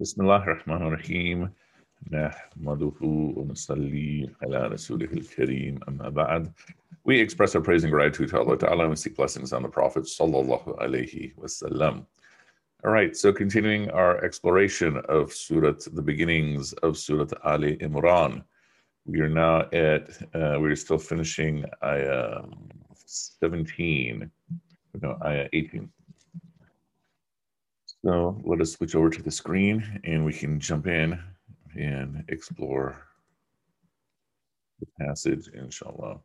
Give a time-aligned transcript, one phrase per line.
[0.00, 1.50] بسم الله الرحمن الرحيم
[2.10, 6.52] نحمده ونصلي على رسوله الكريم أما بعد
[7.04, 9.68] We express our praise and gratitude to Allah Ta'ala and we seek blessings on the
[9.68, 12.06] Prophet Sallallahu Alaihi Wasallam.
[12.82, 18.42] All right, so continuing our exploration of Surah, the beginnings of Surah Ali Imran.
[19.04, 22.40] We are now at, uh, we're still finishing Ayah
[22.94, 24.30] 17,
[25.02, 25.90] no, Ayah 18.
[28.05, 31.19] So let us switch over to the screen and we can jump in
[31.75, 33.01] and explore
[34.79, 36.19] the passage, inshallah.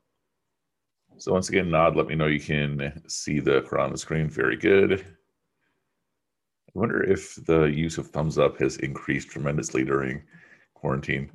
[1.16, 4.29] So once again, nod, let me know you can see the Quran on the screen.
[4.29, 5.01] Very good.
[5.01, 10.23] I wonder if the use of thumbs up has increased tremendously during
[10.74, 11.33] quarantine.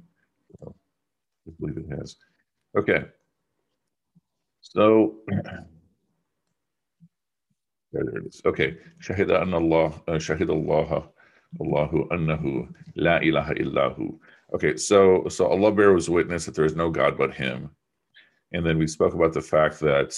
[0.62, 0.70] I
[1.60, 2.18] believe it has.
[2.78, 3.06] Okay.
[4.62, 5.16] So
[7.95, 8.41] there it is.
[8.45, 8.77] Okay.
[9.01, 11.11] شهد أن الله شهد الله
[11.61, 14.19] الله أنه لا إله إلا هو.
[14.55, 17.71] Okay, so so Allah bears witness that there is no God but Him,
[18.53, 20.15] and then we spoke about the fact that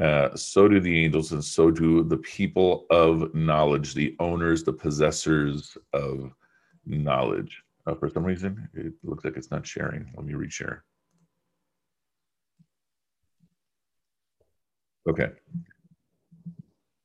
[0.00, 4.72] uh, so do the angels, and so do the people of knowledge, the owners, the
[4.72, 6.32] possessors of
[6.86, 7.62] knowledge.
[7.86, 10.10] Uh, for some reason, it looks like it's not sharing.
[10.16, 10.80] Let me reshare.
[15.08, 15.30] Okay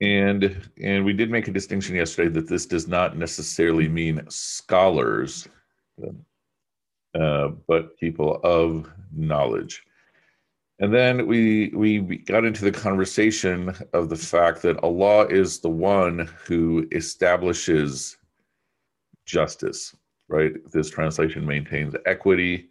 [0.01, 5.49] and and we did make a distinction yesterday that this does not necessarily mean scholars
[7.19, 9.83] uh, but people of knowledge.
[10.81, 15.69] And then we we got into the conversation of the fact that allah is the
[15.69, 18.17] one who establishes
[19.27, 19.97] justice
[20.29, 20.53] right?
[20.71, 22.69] This translation maintains equity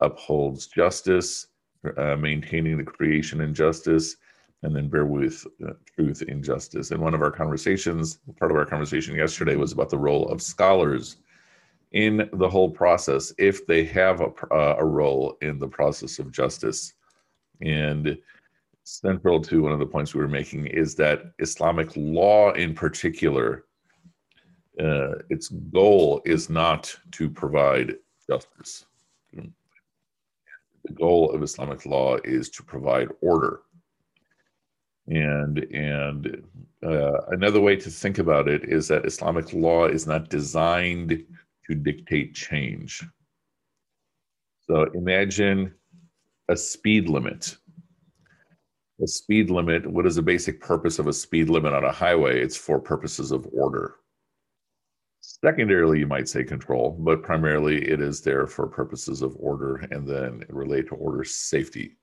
[0.00, 1.48] upholds justice
[1.96, 4.16] uh, maintaining the creation and justice
[4.64, 6.90] and then bear with uh, truth in justice.
[6.90, 10.40] And one of our conversations, part of our conversation yesterday, was about the role of
[10.40, 11.16] scholars
[11.92, 16.32] in the whole process, if they have a, uh, a role in the process of
[16.32, 16.94] justice.
[17.60, 18.18] And
[18.84, 23.66] central to one of the points we were making is that Islamic law, in particular,
[24.80, 27.96] uh, its goal is not to provide
[28.28, 28.86] justice.
[29.32, 33.60] The goal of Islamic law is to provide order
[35.06, 36.42] and and
[36.82, 41.24] uh, another way to think about it is that Islamic law is not designed
[41.66, 43.04] to dictate change.
[44.66, 45.74] So imagine
[46.48, 47.56] a speed limit.
[49.02, 52.40] A speed limit, what is the basic purpose of a speed limit on a highway?
[52.40, 53.96] It's for purposes of order.
[55.20, 60.06] Secondarily, you might say control, but primarily it is there for purposes of order and
[60.06, 61.96] then relate to order safety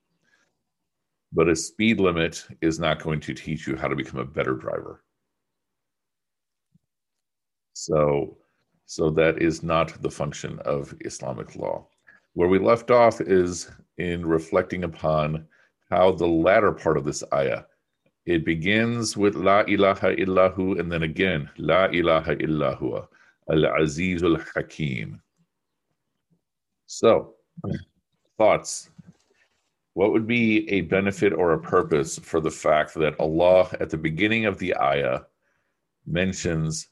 [1.32, 4.54] but a speed limit is not going to teach you how to become a better
[4.54, 5.04] driver.
[7.74, 8.38] So,
[8.86, 11.88] so that is not the function of Islamic law.
[12.34, 15.48] Where we left off is in reflecting upon
[15.90, 17.64] how the latter part of this ayah
[18.26, 23.08] it begins with La ilaha illahu, and then again, La ilaha illahu,
[23.50, 25.20] Al Azizul Hakim.
[26.86, 27.34] So,
[28.38, 28.91] thoughts
[29.94, 33.98] what would be a benefit or a purpose for the fact that Allah at the
[33.98, 35.22] beginning of the ayah
[36.06, 36.88] mentions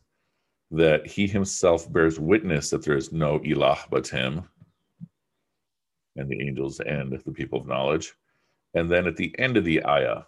[0.71, 4.43] that He Himself bears witness that there is no ilah but Him
[6.15, 8.13] and the angels and the people of knowledge.
[8.73, 10.23] And then at the end of the ayah,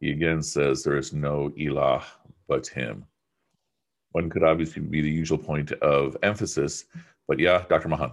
[0.00, 2.02] He again says there is no ilah
[2.48, 3.06] but Him.
[4.10, 6.84] One could obviously be the usual point of emphasis,
[7.28, 7.88] but yeah, Dr.
[7.88, 8.12] Mahan.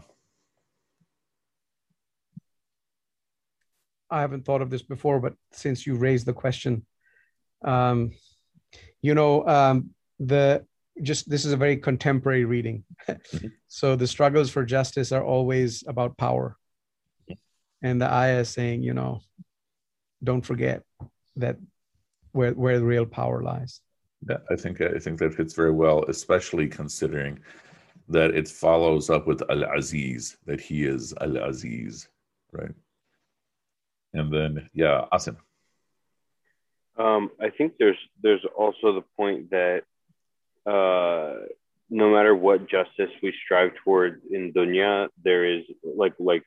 [4.09, 6.85] I haven't thought of this before, but since you raised the question,
[7.63, 8.11] um,
[9.01, 10.65] you know, um, the
[11.01, 12.83] just this is a very contemporary reading.
[13.07, 13.47] Mm-hmm.
[13.67, 16.57] so the struggles for justice are always about power.
[17.81, 19.21] And the ayah is saying, you know,
[20.21, 20.83] don't forget
[21.37, 21.57] that
[22.33, 23.81] where where the real power lies.
[24.27, 27.39] Yeah, I think I think that fits very well, especially considering
[28.09, 32.09] that it follows up with Al Aziz, that he is Al Aziz,
[32.51, 32.73] right?
[34.13, 35.37] And then yeah, Asim.
[36.97, 39.83] Um, I think there's there's also the point that
[40.65, 41.45] uh,
[41.89, 46.43] no matter what justice we strive toward in dunya, there is like like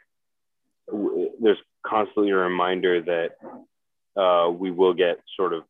[0.88, 5.62] w- there's constantly a reminder that uh, we will get sort of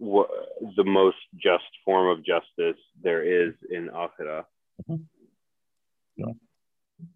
[0.00, 0.28] w-
[0.76, 4.44] the most just form of justice there is in akhirah.
[4.88, 5.02] Mm-hmm.
[6.16, 6.32] Yeah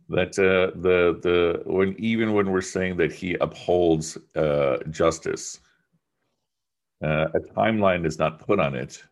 [0.08, 5.60] that uh, the the when even when we're saying that he upholds uh, justice,
[7.02, 9.02] uh, a timeline is not put on it,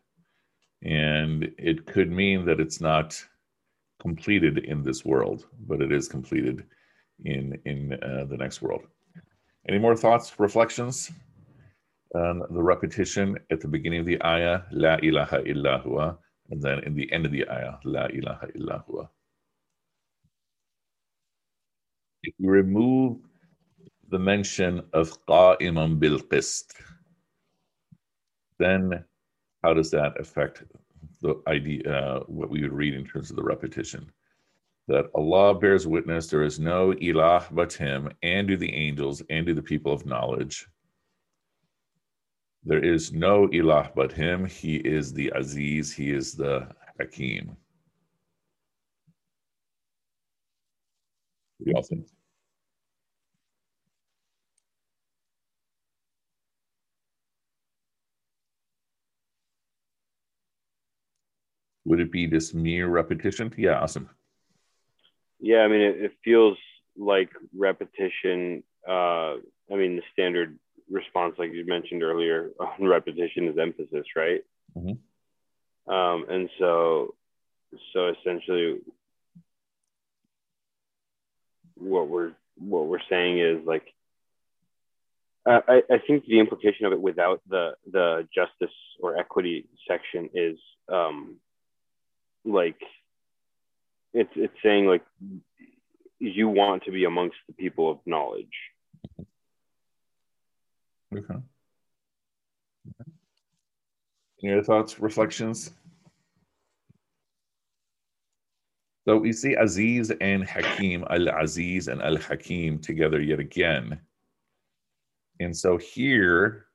[0.83, 3.21] and it could mean that it's not
[4.01, 6.65] completed in this world, but it is completed
[7.25, 8.87] in in uh, the next world.
[9.67, 11.11] Any more thoughts, reflections
[12.13, 16.17] on the repetition at the beginning of the ayah, La ilaha illa huwa,
[16.49, 19.09] and then in the end of the ayah, La ilaha illa huwa.
[22.25, 23.17] If remove
[24.09, 26.73] the mention of qa'iman bil qist,
[28.57, 29.05] then
[29.63, 30.63] how does that affect
[31.21, 34.11] the idea, uh, what we would read in terms of the repetition?
[34.87, 39.45] That Allah bears witness there is no ilah but Him, and do the angels, and
[39.45, 40.67] do the people of knowledge.
[42.63, 44.45] There is no ilah but Him.
[44.45, 46.67] He is the Aziz, He is the
[46.99, 47.55] Hakim.
[51.63, 51.73] Do?
[61.85, 63.53] Would it be this mere repetition?
[63.57, 64.07] Yeah, Asim.
[65.39, 66.57] Yeah, I mean, it, it feels
[66.97, 68.63] like repetition.
[68.87, 69.35] Uh,
[69.71, 70.57] I mean, the standard
[70.89, 74.41] response, like you mentioned earlier, on repetition is emphasis, right?
[74.77, 75.93] Mm-hmm.
[75.93, 77.13] Um, and so,
[77.93, 78.79] so essentially,
[81.75, 83.85] what we're what we're saying is like,
[85.47, 90.57] I, I think the implication of it without the the justice or equity section is
[90.91, 91.35] um,
[92.43, 92.79] like
[94.13, 95.03] it's it's saying like
[96.19, 98.47] you want to be amongst the people of knowledge.
[101.15, 101.39] Okay.
[104.43, 105.71] Any other thoughts, reflections?
[109.07, 113.99] So we see Aziz and Hakim, Al Aziz and Al Hakim together yet again.
[115.39, 116.65] And so here,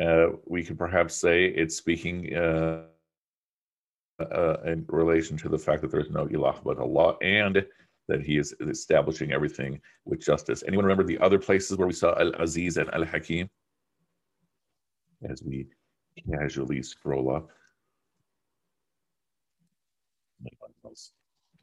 [0.00, 2.82] uh, we could perhaps say it's speaking uh,
[4.18, 7.64] uh, in relation to the fact that there is no ilah but Allah and
[8.08, 10.64] that he is establishing everything with justice.
[10.66, 13.48] Anyone remember the other places where we saw Al Aziz and Al Hakim?
[15.30, 15.68] As we
[16.28, 17.50] casually scroll up.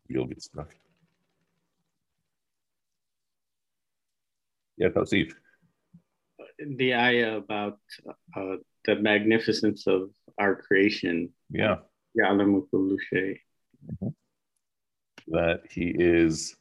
[0.07, 0.75] You'll get stuck.
[4.77, 5.33] Yeah, Tausif.
[6.77, 7.79] The ayah about
[8.35, 11.29] uh, the magnificence of our creation.
[11.49, 11.77] Yeah.
[13.91, 14.07] Mm-hmm.
[15.27, 16.55] That he is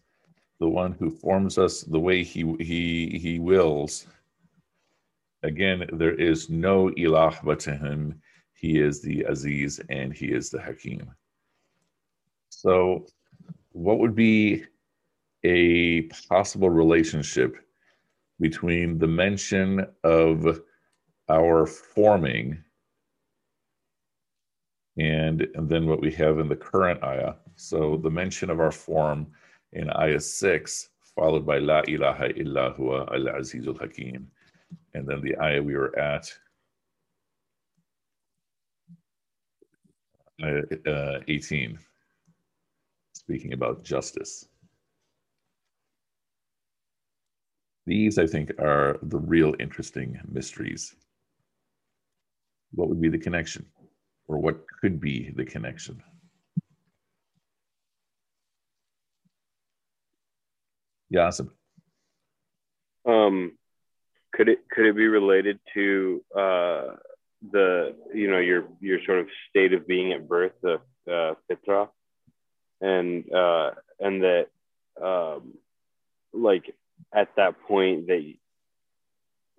[0.61, 4.07] the one who forms us the way he he he wills.
[5.43, 8.21] Again, there is no ilah but to him.
[8.53, 11.11] He is the Aziz and he is the Hakim.
[12.51, 13.07] So,
[13.73, 14.65] what would be
[15.45, 17.57] a possible relationship
[18.41, 20.61] between the mention of
[21.29, 22.63] our forming
[24.99, 27.35] and, and then what we have in the current ayah.
[27.57, 29.29] So the mention of our form
[29.73, 34.29] in ayah 6, followed by La ilaha illa huwa al azizul hakim.
[34.95, 36.33] And then the ayah we were at,
[40.43, 41.79] uh, 18,
[43.31, 44.49] speaking about justice.
[47.87, 50.97] These, I think, are the real interesting mysteries.
[52.73, 53.67] What would be the connection?
[54.27, 56.01] or what could be the connection?
[61.09, 61.51] Yeah, Asim.
[63.05, 63.59] Um,
[64.33, 66.83] could it could it be related to uh,
[67.51, 70.75] the you know your your sort of state of being at birth, the
[71.11, 71.89] uh, fitra,
[72.81, 74.47] and uh, and that
[75.03, 75.55] um,
[76.33, 76.75] like
[77.15, 78.35] at that point that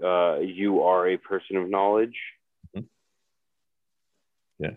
[0.03, 2.17] uh, you are a person of knowledge
[4.61, 4.71] yeah.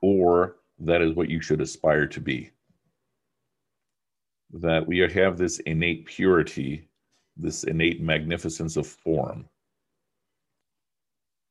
[0.00, 2.50] Or that is what you should aspire to be.
[4.52, 6.88] That we have this innate purity,
[7.36, 9.48] this innate magnificence of form.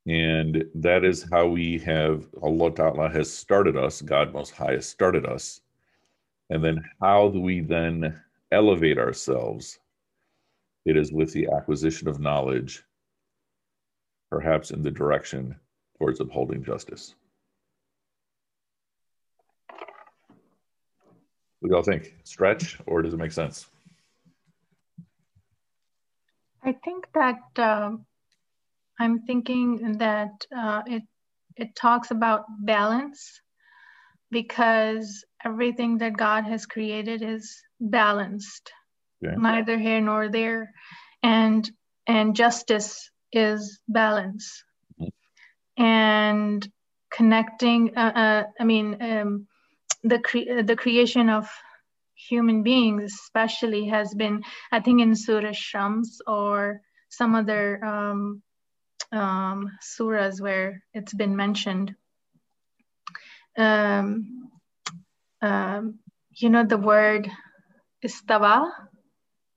[0.07, 4.87] And that is how we have, Allah Ta'ala has started us, God Most High has
[4.87, 5.61] started us.
[6.49, 8.19] And then how do we then
[8.51, 9.79] elevate ourselves?
[10.85, 12.83] It is with the acquisition of knowledge,
[14.31, 15.55] perhaps in the direction
[15.97, 17.13] towards upholding justice.
[21.59, 22.15] What do y'all think?
[22.23, 23.67] Stretch or does it make sense?
[26.63, 27.91] I think that uh,
[28.99, 31.03] I'm thinking that uh, it
[31.55, 33.41] it talks about balance
[34.31, 38.71] because everything that God has created is balanced,
[39.21, 40.71] neither here nor there,
[41.23, 41.69] and
[42.07, 44.63] and justice is balance,
[44.99, 45.83] mm-hmm.
[45.83, 46.71] and
[47.11, 47.97] connecting.
[47.97, 49.01] Uh, uh I mean.
[49.01, 49.47] Um,
[50.03, 51.49] the cre- the creation of
[52.15, 58.41] human beings, especially, has been I think in Surah Shams or some other um,
[59.11, 61.95] um, surahs where it's been mentioned.
[63.57, 64.49] Um,
[65.41, 65.99] um,
[66.35, 67.29] you know the word
[68.05, 68.69] istawa,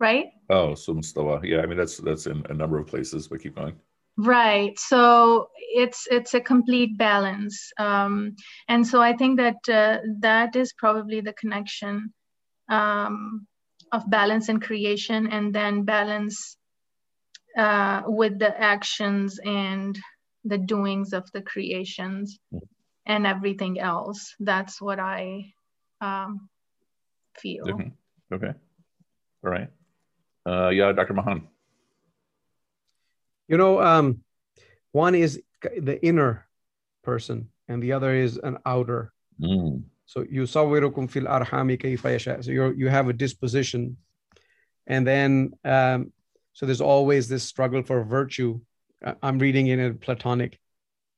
[0.00, 0.26] right?
[0.50, 1.40] Oh, so mustawa.
[1.44, 3.74] Yeah, I mean that's that's in a number of places, but keep going.
[4.16, 4.78] Right.
[4.78, 8.36] So it's it's a complete balance, um,
[8.68, 12.12] and so I think that uh, that is probably the connection
[12.68, 13.46] um,
[13.90, 16.56] of balance and creation, and then balance
[17.56, 19.98] uh, with the actions and
[20.44, 22.64] the doings of the creations mm-hmm.
[23.06, 24.34] And everything else.
[24.40, 25.52] That's what I
[26.00, 26.48] um,
[27.34, 27.66] feel.
[27.66, 28.34] Mm-hmm.
[28.34, 28.52] Okay.
[29.44, 29.68] All right.
[30.46, 31.14] Uh, yeah, Dr.
[31.14, 31.48] Mahan.
[33.48, 34.22] You know, um,
[34.92, 36.46] one is the inner
[37.02, 39.12] person, and the other is an outer.
[39.40, 39.84] Mm.
[40.06, 43.96] So you fil arhami kayfa So you you have a disposition,
[44.86, 46.12] and then um,
[46.52, 48.60] so there's always this struggle for virtue.
[49.22, 50.58] I'm reading it in Platonic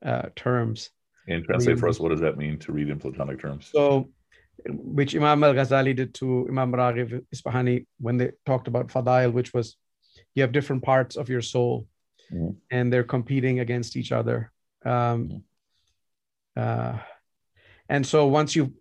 [0.05, 0.91] uh, terms.
[1.27, 3.71] And translate for us, what does that mean to read in Platonic terms?
[3.73, 4.11] So,
[4.67, 9.53] which Imam al Ghazali did to Imam Raghib Isfahani when they talked about Fadail, which
[9.55, 9.77] was
[10.35, 11.87] you have different parts of your soul
[12.33, 12.51] mm-hmm.
[12.71, 14.53] and they're competing against each other.
[14.85, 15.37] Um, mm-hmm.
[16.57, 16.99] uh,
[17.89, 18.75] and so once you,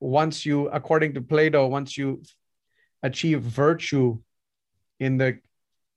[0.00, 2.22] once you, according to Plato, once you
[3.02, 4.18] achieve virtue
[5.00, 5.38] in the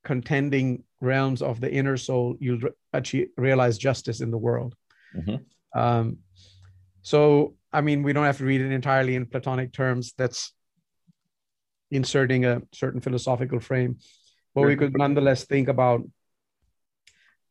[0.03, 2.61] contending realms of the inner soul, you'll
[2.93, 4.75] achieve, realize justice in the world.
[5.15, 5.35] Mm-hmm.
[5.75, 6.17] Um,
[7.01, 10.13] so, I mean, we don't have to read it entirely in Platonic terms.
[10.17, 10.53] That's
[11.91, 13.97] inserting a certain philosophical frame,
[14.53, 16.01] but we could nonetheless think about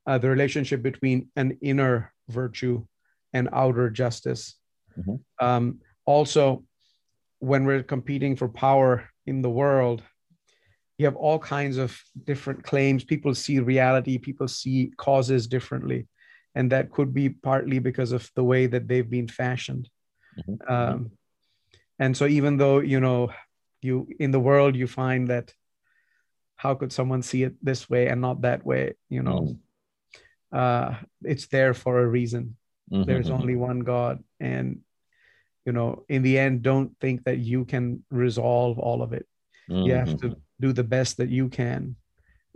[0.06, 2.84] uh, the relationship between an inner virtue
[3.32, 4.56] and outer justice.
[4.98, 5.44] Mm-hmm.
[5.44, 6.64] Um, also,
[7.40, 10.02] when we're competing for power in the world,
[10.98, 13.04] you have all kinds of different claims.
[13.04, 16.08] People see reality, people see causes differently.
[16.54, 19.88] And that could be partly because of the way that they've been fashioned.
[20.38, 20.72] Mm-hmm.
[20.72, 21.10] Um,
[21.98, 23.30] and so, even though, you know,
[23.82, 25.52] you in the world, you find that
[26.56, 30.58] how could someone see it this way and not that way, you know, mm-hmm.
[30.58, 32.56] uh, it's there for a reason.
[32.90, 33.04] Mm-hmm.
[33.04, 34.24] There's only one God.
[34.40, 34.80] And,
[35.64, 39.26] you know, in the end, don't think that you can resolve all of it.
[39.68, 41.96] You have to mm-hmm do the best that you can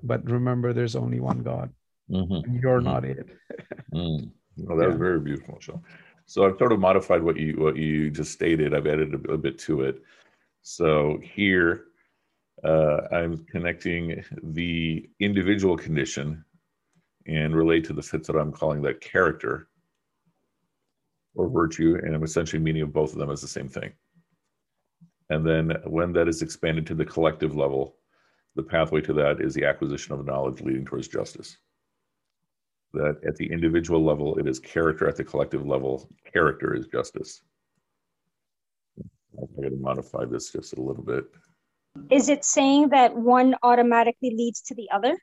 [0.02, 1.70] but remember there's only one god
[2.10, 2.56] mm-hmm.
[2.56, 2.84] you're mm-hmm.
[2.84, 3.28] not it
[3.94, 4.30] mm.
[4.56, 4.88] well that yeah.
[4.88, 5.80] was very beautiful so
[6.26, 9.38] so i've sort of modified what you what you just stated i've added a, a
[9.38, 10.02] bit to it
[10.62, 11.84] so here
[12.64, 16.44] uh, i'm connecting the individual condition
[17.26, 19.68] and relate to the fits that i'm calling that character
[21.34, 23.92] or virtue and i'm essentially meaning of both of them as the same thing
[25.32, 27.96] and then when that is expanded to the collective level,
[28.54, 31.56] the pathway to that is the acquisition of knowledge leading towards justice.
[32.94, 35.08] That at the individual level, it is character.
[35.08, 37.42] At the collective level, character is justice.
[39.38, 41.24] I'm going to modify this just a little bit.
[42.10, 45.16] Is it saying that one automatically leads to the other?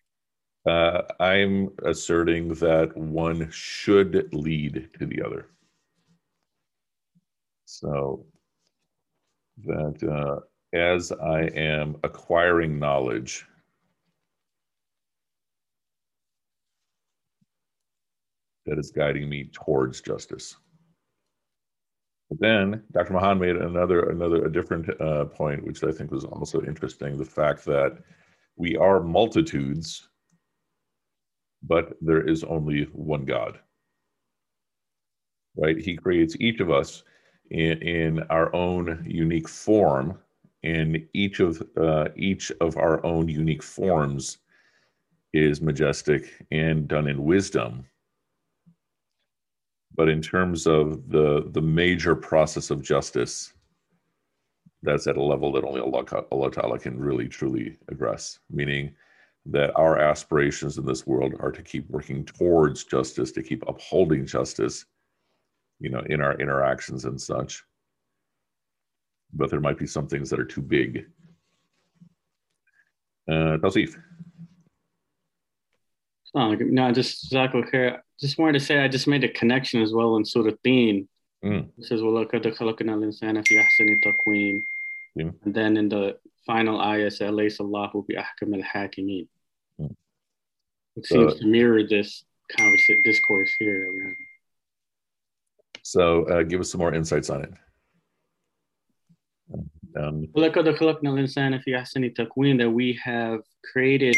[0.68, 5.50] Uh, I'm asserting that one should lead to the other.
[7.66, 8.26] So
[9.66, 10.42] that uh,
[10.78, 13.46] as I am acquiring knowledge,
[18.70, 20.56] that is guiding me towards justice.
[22.30, 23.14] But then Dr.
[23.14, 27.26] Mahan made another another a different uh, point, which I think was also interesting: the
[27.26, 27.98] fact that
[28.56, 30.10] we are multitudes,
[31.64, 33.60] but there is only one God.
[35.58, 35.78] Right?
[35.78, 37.04] He creates each of us
[37.50, 40.20] in, in our own unique form,
[40.64, 44.38] and each of uh, each of our own unique forms
[45.34, 47.86] is majestic and done in wisdom.
[50.00, 53.51] But in terms of the the major process of justice,
[54.82, 58.96] that's at a level that only Allah, Allah Ta'ala can really truly address, meaning
[59.48, 64.25] that our aspirations in this world are to keep working towards justice, to keep upholding
[64.25, 64.86] justice,
[65.82, 67.62] you know, in our interactions and such.
[69.34, 71.08] But there might be some things that are too big.
[73.27, 74.01] Uh, Tausif.
[76.34, 77.70] No, just Zako
[78.21, 81.09] Just wanted to say I just made a connection as well in Surah Teen.
[81.45, 81.69] Mm.
[81.78, 84.64] It says, وَلَقَدْ خَلَقْنَا الْإِنسَانَ فِي أَحْسَنِ تَقْوِيمٍ
[85.19, 85.35] mm.
[85.45, 89.28] And then in the final ayah, says, لَيْسَ اللَّهُ بِأَحْكَمِ الْحَاكِمِينَ
[89.81, 89.95] mm.
[90.97, 92.25] It seems to mirror this
[92.57, 94.16] conversation, discourse here that we're having.
[95.83, 97.52] So uh, give us some more insights on it.
[99.97, 100.28] Um,
[102.57, 103.40] that we have
[103.71, 104.16] created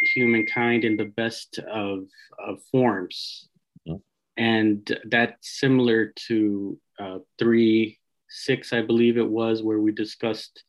[0.00, 2.04] humankind in the best of,
[2.38, 3.48] of forms.
[3.88, 3.96] Mm-hmm.
[4.42, 7.98] And that's similar to uh, 3
[8.32, 10.62] 6, I believe it was, where we discussed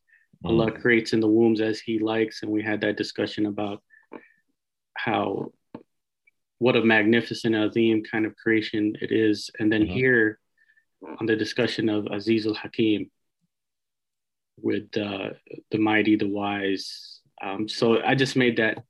[0.44, 0.60] mm-hmm.
[0.60, 2.42] Allah creates in the wombs as He likes.
[2.42, 3.82] And we had that discussion about
[4.96, 5.52] how
[6.58, 9.50] what a magnificent Azim kind of creation it is.
[9.60, 9.94] And then mm-hmm.
[9.94, 10.40] here
[11.20, 13.10] on the discussion of Aziz al Hakim
[14.58, 15.30] with uh,
[15.72, 17.22] the mighty, the wise.
[17.42, 18.84] Um, so I just made that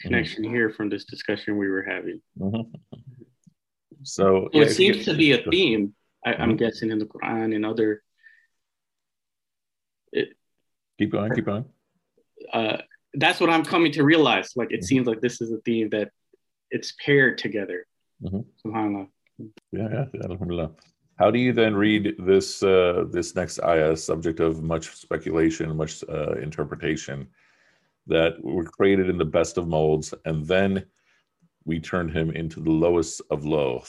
[0.00, 0.54] connection mm-hmm.
[0.54, 2.20] here from this discussion we were having.
[2.38, 2.74] Mm-hmm.
[4.04, 6.56] So, so it seems to be a theme, I, am mm-hmm.
[6.56, 8.02] guessing, in the Quran and other.
[10.12, 10.30] It,
[10.98, 11.64] keep going, keep going.
[12.52, 12.78] Uh,
[13.14, 14.52] that's what I'm coming to realize.
[14.54, 14.84] Like, it mm-hmm.
[14.84, 16.10] seems like this is a theme that
[16.70, 17.86] it's paired together.
[18.22, 18.40] Mm-hmm.
[18.64, 19.08] SubhanAllah.
[19.72, 20.70] Yeah, yeah, alhamdulillah.
[21.18, 26.04] How do you then read this uh, this next ayah, subject of much speculation, much
[26.08, 27.26] uh, interpretation,
[28.08, 30.84] that were created in the best of molds, and then
[31.64, 33.80] we turned him into the lowest of low.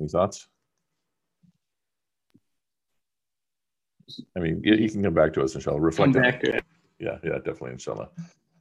[0.00, 0.48] Any thoughts?
[4.36, 5.80] I mean, you, you, can come back to us, inshallah.
[5.80, 6.64] Reflect come back to it.
[7.00, 8.08] Yeah, yeah, definitely, inshallah.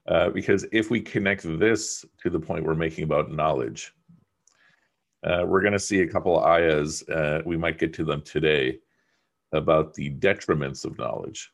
[0.07, 3.93] Uh, because if we connect this to the point we're making about knowledge,
[5.23, 7.07] uh, we're going to see a couple of ayahs.
[7.09, 8.79] Uh, we might get to them today
[9.51, 11.51] about the detriments of knowledge.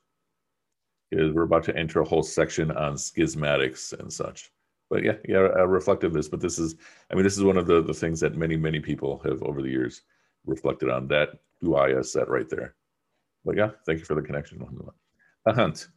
[1.12, 4.51] Because we're about to enter a whole section on schismatics and such.
[4.89, 6.27] But yeah, yeah, uh, reflective this.
[6.27, 6.75] But this is,
[7.12, 9.62] I mean, this is one of the, the things that many, many people have over
[9.62, 10.01] the years
[10.46, 11.08] reflected on.
[11.08, 12.75] That ayahs set right there.
[13.46, 14.65] But yeah, thank you for the connection.
[15.46, 15.88] A hunt.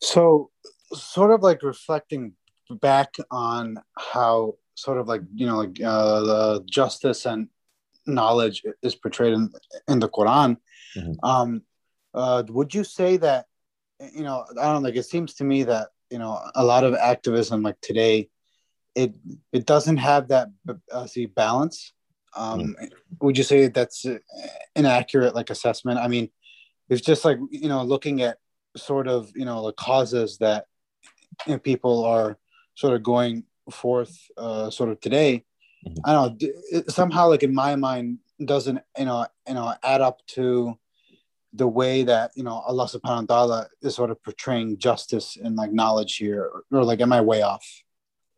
[0.00, 0.50] So,
[0.92, 2.32] sort of like reflecting
[2.70, 7.48] back on how sort of like you know like uh, the justice and
[8.06, 9.50] knowledge is portrayed in
[9.88, 10.56] in the Quran.
[10.96, 11.12] Mm-hmm.
[11.22, 11.62] Um,
[12.14, 13.46] uh, would you say that
[14.14, 16.84] you know I don't know, like it seems to me that you know a lot
[16.84, 18.28] of activism like today
[18.94, 19.14] it
[19.52, 20.48] it doesn't have that
[20.92, 21.92] uh, see balance.
[22.36, 22.84] Um, mm-hmm.
[23.22, 24.06] Would you say that's
[24.76, 25.98] inaccurate like assessment?
[25.98, 26.30] I mean,
[26.88, 28.38] it's just like you know looking at
[28.76, 30.66] sort of you know the causes that
[31.46, 32.38] you know, people are
[32.74, 35.44] sort of going forth uh, sort of today
[35.86, 35.94] mm-hmm.
[36.04, 40.00] i don't know it, somehow like in my mind doesn't you know you know add
[40.00, 40.78] up to
[41.52, 45.56] the way that you know allah subhanahu wa ta'ala is sort of portraying justice and
[45.56, 47.66] like knowledge here or, or like am i way off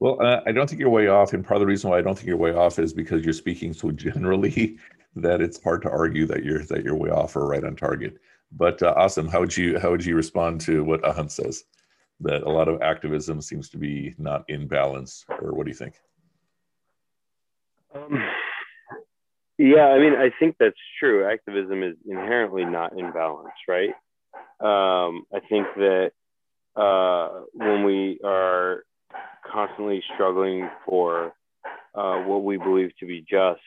[0.00, 2.02] well uh, i don't think you're way off and part of the reason why i
[2.02, 4.78] don't think you're way off is because you're speaking so generally
[5.14, 8.18] that it's hard to argue that you're that you're way off or right on target
[8.52, 11.64] but uh, Asim how would you how would you respond to what ahan says
[12.22, 15.76] that a lot of activism seems to be not in balance, or what do you
[15.76, 15.94] think?
[17.94, 18.22] Um,
[19.58, 21.30] yeah, I mean, I think that's true.
[21.30, 23.90] Activism is inherently not in balance, right?
[24.60, 26.12] Um, I think that
[26.76, 28.84] uh, when we are
[29.50, 31.32] constantly struggling for
[31.94, 33.60] uh, what we believe to be just,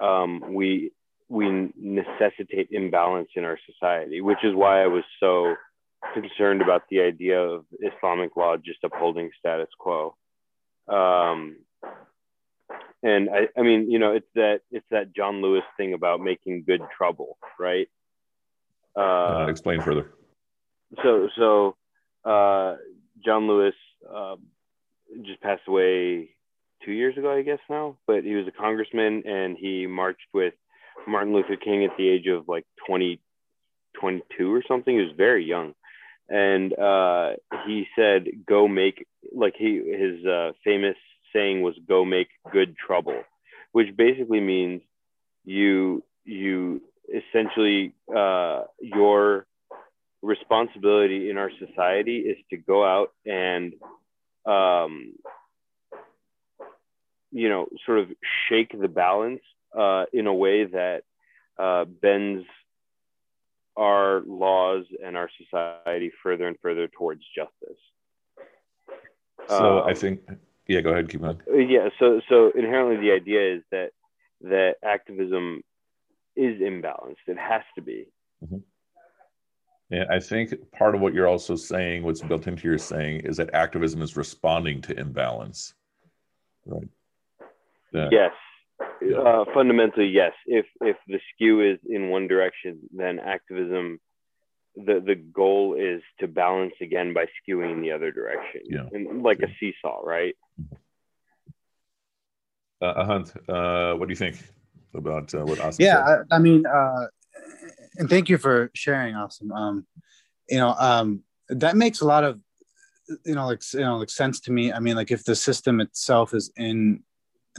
[0.00, 0.92] um, we
[1.28, 5.54] we necessitate imbalance in our society, which is why I was so
[6.14, 10.14] concerned about the idea of Islamic law just upholding status quo.
[10.88, 11.56] Um,
[13.06, 16.64] and I, I mean, you know, it's that it's that John Lewis thing about making
[16.66, 17.88] good trouble, right?
[18.96, 20.10] Uh, uh, explain further.
[21.02, 21.76] So, so
[22.28, 22.76] uh,
[23.24, 23.74] John Lewis
[24.12, 24.36] uh,
[25.22, 26.30] just passed away
[26.84, 27.96] two years ago, I guess now.
[28.08, 30.54] But he was a congressman, and he marched with
[31.06, 33.20] Martin Luther King at the age of like 20,
[34.00, 34.96] 22 or something.
[34.96, 35.74] He was very young
[36.28, 37.34] and uh,
[37.66, 40.96] he said, "Go make like he his uh, famous
[41.32, 43.22] saying was go make good trouble,"
[43.72, 44.82] which basically means
[45.44, 49.46] you you essentially uh, your
[50.22, 53.74] responsibility in our society is to go out and
[54.44, 55.14] um,
[57.30, 58.08] you know sort of
[58.48, 59.42] shake the balance
[59.76, 61.02] uh, in a way that
[61.58, 62.44] uh, bends
[63.76, 67.78] our laws and our society further and further towards justice.
[69.48, 70.20] So um, I think,
[70.66, 71.40] yeah, go ahead, keep going.
[71.52, 73.90] Yeah, so so inherently the idea is that
[74.42, 75.62] that activism
[76.34, 77.26] is imbalanced.
[77.26, 78.06] It has to be.
[78.44, 78.58] Mm-hmm.
[79.90, 83.36] Yeah, I think part of what you're also saying, what's built into your saying, is
[83.36, 85.74] that activism is responding to imbalance,
[86.66, 86.88] right?
[87.92, 88.08] Yeah.
[88.10, 88.32] Yes,
[88.80, 90.32] uh, fundamentally, yes.
[90.46, 94.00] If if the skew is in one direction, then activism,
[94.74, 98.86] the the goal is to balance again by skewing the other direction, yeah.
[98.92, 99.46] and like yeah.
[99.46, 100.34] a seesaw, right?
[102.80, 104.36] Uh, Hunt, uh, what do you think?
[104.94, 107.06] about uh, what Asim yeah I, I, mean uh,
[107.98, 109.86] and thank you for sharing Asim um,
[110.48, 112.40] you know um, that makes a lot of
[113.26, 114.72] you know like you know like sense to me.
[114.72, 117.02] I mean like if the system itself is in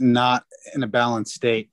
[0.00, 1.70] not in a balanced state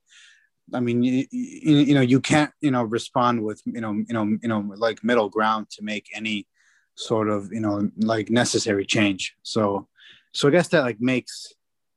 [0.73, 4.13] i mean you, you, you know you can't you know respond with you know you
[4.15, 6.47] know you know like middle ground to make any
[6.95, 9.35] sort of you know like necessary change.
[9.43, 9.88] So
[10.36, 11.54] so i guess that like makes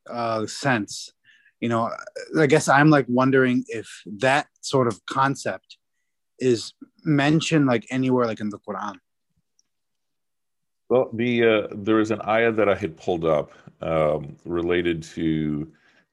[0.08, 1.12] uh sense.
[1.60, 1.90] You know
[2.38, 5.76] i guess i'm like wondering if that sort of concept
[6.38, 6.72] is
[7.04, 8.96] mentioned like anywhere like in the quran.
[10.88, 13.50] Well the uh, there is an ayah that i had pulled up
[13.82, 15.70] um, related to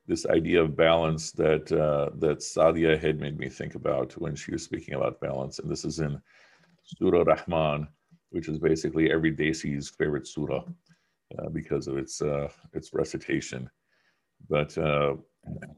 [0.08, 4.52] this idea of balance that uh, that sadia had made me think about when she
[4.52, 5.60] was speaking about balance.
[5.60, 6.20] And this is in
[6.84, 7.88] surah rahman
[8.32, 10.66] which is basically every Desi's favorite surah
[11.40, 13.70] uh, because of its uh, its recitation.
[14.50, 15.16] But uh,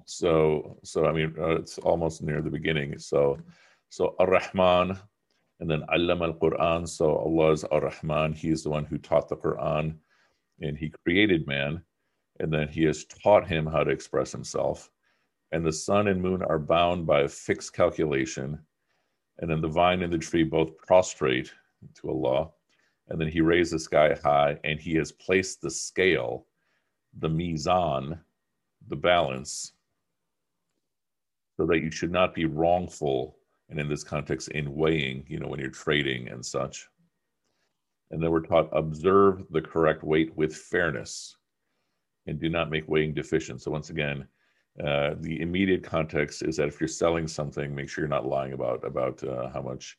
[0.06, 2.98] so so I mean uh, it's almost near the beginning.
[3.00, 3.38] So
[3.90, 4.98] so Ar-Rahman
[5.60, 6.88] and then Allam al-Quran.
[6.88, 8.34] So Allah is Ar-Rahman.
[8.34, 9.96] He is the one who taught the Quran
[10.62, 11.82] and he created man
[12.40, 14.90] and then he has taught him how to express himself.
[15.52, 18.60] And the sun and moon are bound by a fixed calculation.
[19.40, 21.52] And then the vine and the tree both prostrate
[21.96, 22.50] to Allah.
[23.10, 26.46] And then he raised the sky high and he has placed the scale,
[27.20, 28.20] the mizan,
[28.88, 29.74] the balance,
[31.56, 33.38] so that you should not be wrongful.
[33.70, 36.88] And in this context, in weighing, you know, when you're trading and such.
[38.12, 41.36] And then we're taught observe the correct weight with fairness
[42.28, 43.62] and do not make weighing deficient.
[43.62, 44.28] So once again,
[44.84, 48.54] uh, the immediate context is that if you're selling something, make sure you're not lying
[48.54, 49.98] about about uh, how much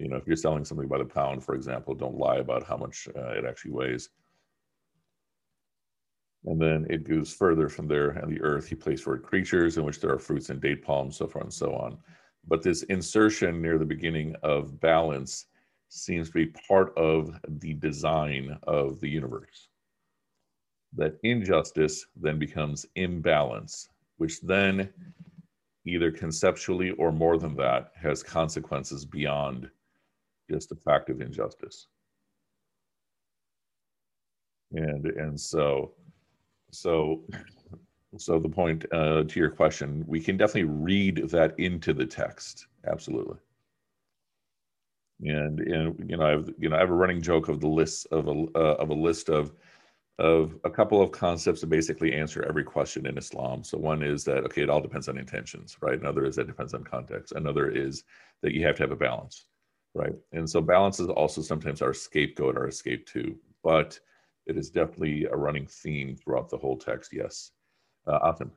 [0.00, 2.76] you know, if you're selling something by the pound, for example, don't lie about how
[2.76, 4.08] much uh, it actually weighs.
[6.46, 8.10] And then it goes further from there.
[8.10, 11.18] And the earth, he placed for creatures in which there are fruits and date palms,
[11.18, 11.98] so forth and so on.
[12.48, 15.46] But this insertion near the beginning of balance
[15.90, 19.68] seems to be part of the design of the universe.
[20.94, 24.88] That injustice then becomes imbalance, which then
[25.84, 29.70] either conceptually or more than that has consequences beyond
[30.50, 31.86] just a fact of injustice.
[34.72, 35.92] And and so
[36.70, 37.22] so
[38.18, 42.66] so the point uh, to your question, we can definitely read that into the text,
[42.86, 43.38] absolutely.
[45.22, 48.06] And and you know I've you know I have a running joke of the list
[48.10, 49.52] of a uh, of a list of
[50.18, 53.64] of a couple of concepts that basically answer every question in Islam.
[53.64, 55.98] So one is that okay, it all depends on intentions, right?
[55.98, 57.32] Another is that depends on context.
[57.32, 58.04] Another is
[58.42, 59.46] that you have to have a balance
[59.94, 60.14] right?
[60.32, 63.98] And so balance is also sometimes our scapegoat, our escape too, but
[64.46, 67.12] it is definitely a running theme throughout the whole text.
[67.12, 67.52] Yes,
[68.06, 68.50] uh, often.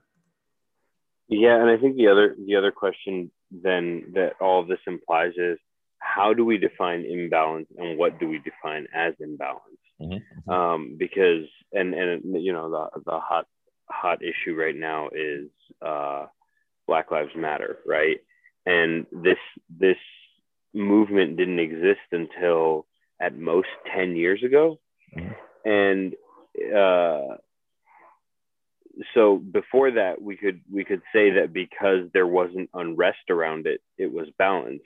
[1.27, 5.33] Yeah, and I think the other the other question then that all of this implies
[5.37, 5.57] is
[5.99, 9.61] how do we define imbalance and what do we define as imbalance?
[10.01, 10.13] Mm-hmm.
[10.13, 10.49] mm-hmm.
[10.49, 13.47] Um, because and and you know the the hot
[13.89, 15.49] hot issue right now is
[15.81, 16.25] uh,
[16.87, 18.17] Black Lives Matter, right?
[18.65, 19.37] And this
[19.69, 19.97] this
[20.73, 22.85] movement didn't exist until
[23.21, 24.79] at most 10 years ago.
[25.15, 25.69] Mm-hmm.
[25.69, 26.13] And
[26.75, 27.37] uh,
[29.13, 33.81] so before that, we could we could say that because there wasn't unrest around it,
[33.97, 34.83] it was balanced.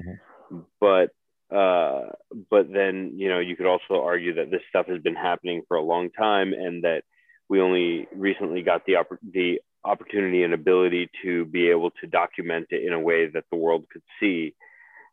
[0.00, 0.60] Mm-hmm.
[0.80, 1.10] But
[1.54, 2.12] uh,
[2.48, 5.76] but then you know you could also argue that this stuff has been happening for
[5.76, 7.02] a long time, and that
[7.48, 12.66] we only recently got the opp- the opportunity and ability to be able to document
[12.70, 14.54] it in a way that the world could see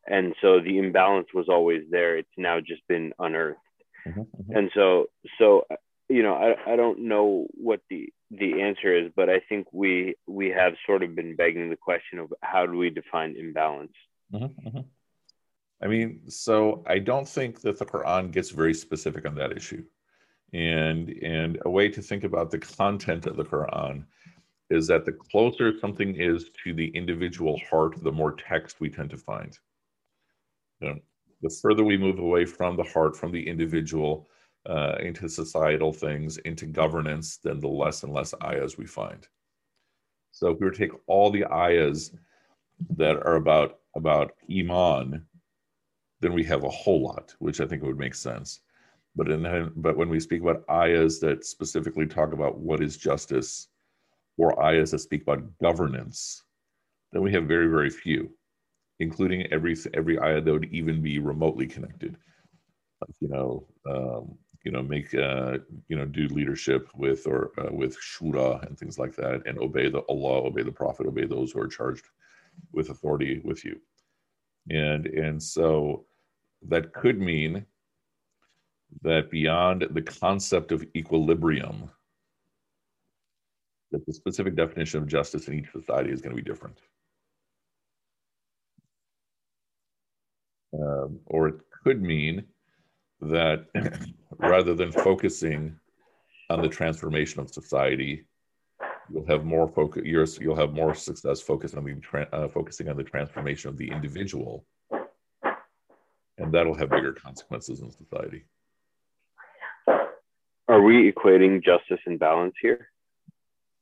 [0.07, 2.17] and so the imbalance was always there.
[2.17, 3.59] It's now just been unearthed.
[4.07, 4.55] Mm-hmm, mm-hmm.
[4.55, 5.65] and so so
[6.09, 10.15] you know I, I don't know what the the answer is but i think we
[10.27, 13.93] we have sort of been begging the question of how do we define imbalance?
[14.33, 14.79] Mm-hmm, mm-hmm.
[15.83, 19.83] i mean so i don't think that the quran gets very specific on that issue.
[20.53, 24.05] And and a way to think about the content of the quran
[24.69, 29.09] is that the closer something is to the individual heart the more text we tend
[29.09, 29.57] to find
[30.79, 30.99] you know,
[31.41, 34.27] the further we move away from the heart, from the individual,
[34.67, 39.27] uh, into societal things, into governance, then the less and less ayahs we find.
[40.31, 42.11] So if we were to take all the ayahs
[42.97, 45.25] that are about about iman,
[46.19, 48.59] then we have a whole lot, which I think would make sense.
[49.15, 53.69] But in but when we speak about ayahs that specifically talk about what is justice,
[54.37, 56.43] or ayahs that speak about governance,
[57.11, 58.36] then we have very very few
[58.99, 62.17] including every every ayah that would even be remotely connected.
[63.01, 67.71] Like, you know, um, you know make uh, you know do leadership with or uh,
[67.71, 71.53] with shura and things like that and obey the allah obey the prophet obey those
[71.53, 72.05] who are charged
[72.73, 73.79] with authority with you
[74.69, 76.05] and and so
[76.67, 77.65] that could mean
[79.03, 81.89] that beyond the concept of equilibrium
[83.93, 86.79] that the specific definition of justice in each society is going to be different
[90.81, 92.43] um, or it could mean
[93.21, 93.65] that
[94.37, 95.75] rather than focusing
[96.49, 98.25] on the transformation of society,
[99.09, 100.03] you'll have more focus.
[100.39, 104.65] You'll have more success focusing on the uh, focusing on the transformation of the individual,
[106.37, 108.45] and that'll have bigger consequences in society.
[110.69, 112.89] Are we equating justice and balance here?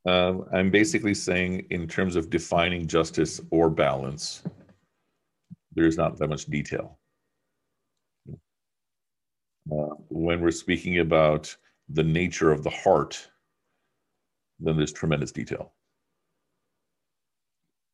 [0.06, 4.44] Um, I'm basically saying, in terms of defining justice or balance,
[5.76, 6.98] there's not that much detail.
[9.72, 11.56] Uh, when we're speaking about
[11.90, 13.28] the nature of the heart,
[14.60, 15.74] then there's tremendous detail.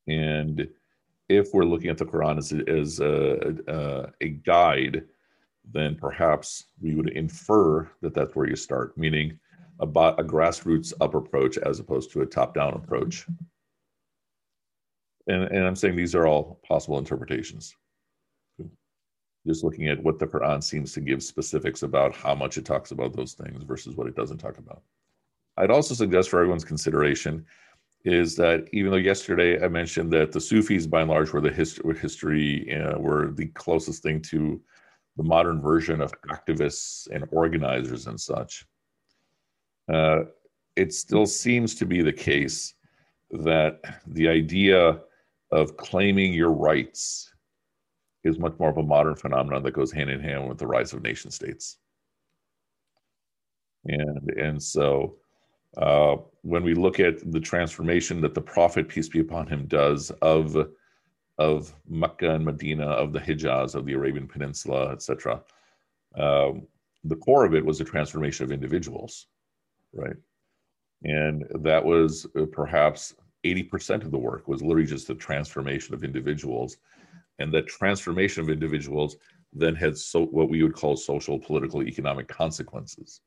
[0.08, 0.68] And
[1.30, 5.06] if we're looking at the Quran as, as a, a, a guide,
[5.72, 9.40] then perhaps we would infer that that's where you start, meaning
[9.80, 13.26] a, a grassroots up approach as opposed to a top down approach.
[15.28, 17.76] And, and I'm saying these are all possible interpretations
[19.46, 22.92] just looking at what the Quran seems to give specifics about how much it talks
[22.92, 24.82] about those things versus what it doesn't talk about.
[25.58, 27.46] I'd also suggest for everyone's consideration
[28.04, 31.52] is that even though yesterday I mentioned that the Sufis, by and large, were the
[31.52, 34.60] hist- history uh, were the closest thing to
[35.18, 38.66] the modern version of activists and organizers and such,
[39.92, 40.22] uh,
[40.76, 42.74] it still seems to be the case
[43.32, 45.00] that the idea
[45.52, 47.32] of claiming your rights
[48.24, 50.94] is much more of a modern phenomenon that goes hand in hand with the rise
[50.94, 51.78] of nation states.
[53.86, 55.16] And, and so
[55.78, 60.12] uh, when we look at the transformation that the prophet, peace be upon him, does
[60.22, 60.56] of,
[61.38, 65.42] of Mecca and Medina, of the Hijaz, of the Arabian Peninsula, etc.,
[66.16, 66.68] um,
[67.04, 69.28] the core of it was a transformation of individuals,
[69.94, 70.16] right?
[71.04, 76.04] And that was uh, perhaps 80% of the work was literally just the transformation of
[76.04, 76.78] individuals
[77.40, 79.18] and that transformation of individuals
[79.54, 83.22] then had so what we would call social, political, economic consequences.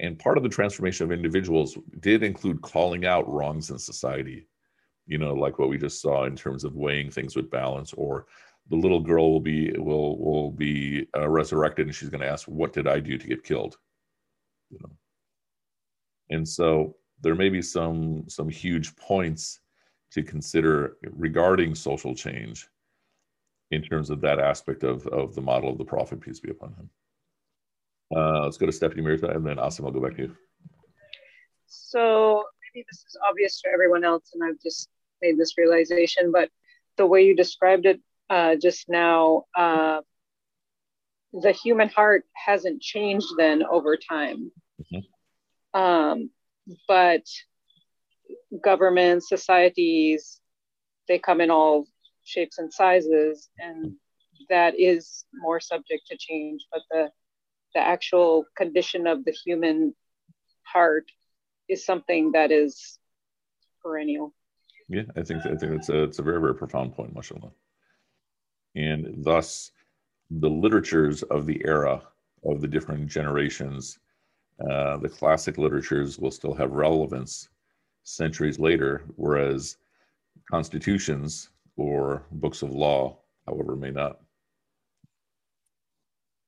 [0.00, 4.48] And part of the transformation of individuals did include calling out wrongs in society,
[5.06, 8.26] you know, like what we just saw in terms of weighing things with balance, or
[8.70, 12.48] the little girl will be will will be uh, resurrected, and she's going to ask,
[12.48, 13.76] "What did I do to get killed?"
[14.70, 14.90] You know,
[16.30, 19.60] and so there may be some some huge points
[20.12, 22.68] to consider regarding social change
[23.72, 26.72] in terms of that aspect of, of the model of the prophet, peace be upon
[26.74, 26.90] him.
[28.14, 30.36] Uh, let's go to Stephanie Mirta and then Asim, I'll go back to you.
[31.66, 34.88] So maybe this is obvious to everyone else, and I've just
[35.20, 36.48] made this realization, but
[36.96, 40.00] the way you described it uh, just now, uh,
[41.32, 44.52] the human heart hasn't changed then over time.
[44.80, 45.80] Mm-hmm.
[45.80, 46.30] Um,
[46.88, 47.22] but
[48.62, 50.40] governments, societies,
[51.08, 51.86] they come in all
[52.24, 53.92] shapes and sizes, and
[54.48, 56.62] that is more subject to change.
[56.72, 57.10] But the
[57.74, 59.94] the actual condition of the human
[60.62, 61.10] heart
[61.68, 62.98] is something that is
[63.82, 64.32] perennial.
[64.88, 67.52] Yeah, I think I think it's a it's a very very profound point, mashallah.
[68.76, 69.70] And thus,
[70.30, 72.02] the literatures of the era
[72.44, 73.98] of the different generations,
[74.60, 77.48] uh, the classic literatures will still have relevance
[78.04, 79.76] centuries later, whereas
[80.50, 84.20] constitutions or books of law, however, may not.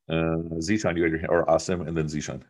[0.08, 2.42] Uh, Zishan, you had your hand, or Asim, and then Zishan.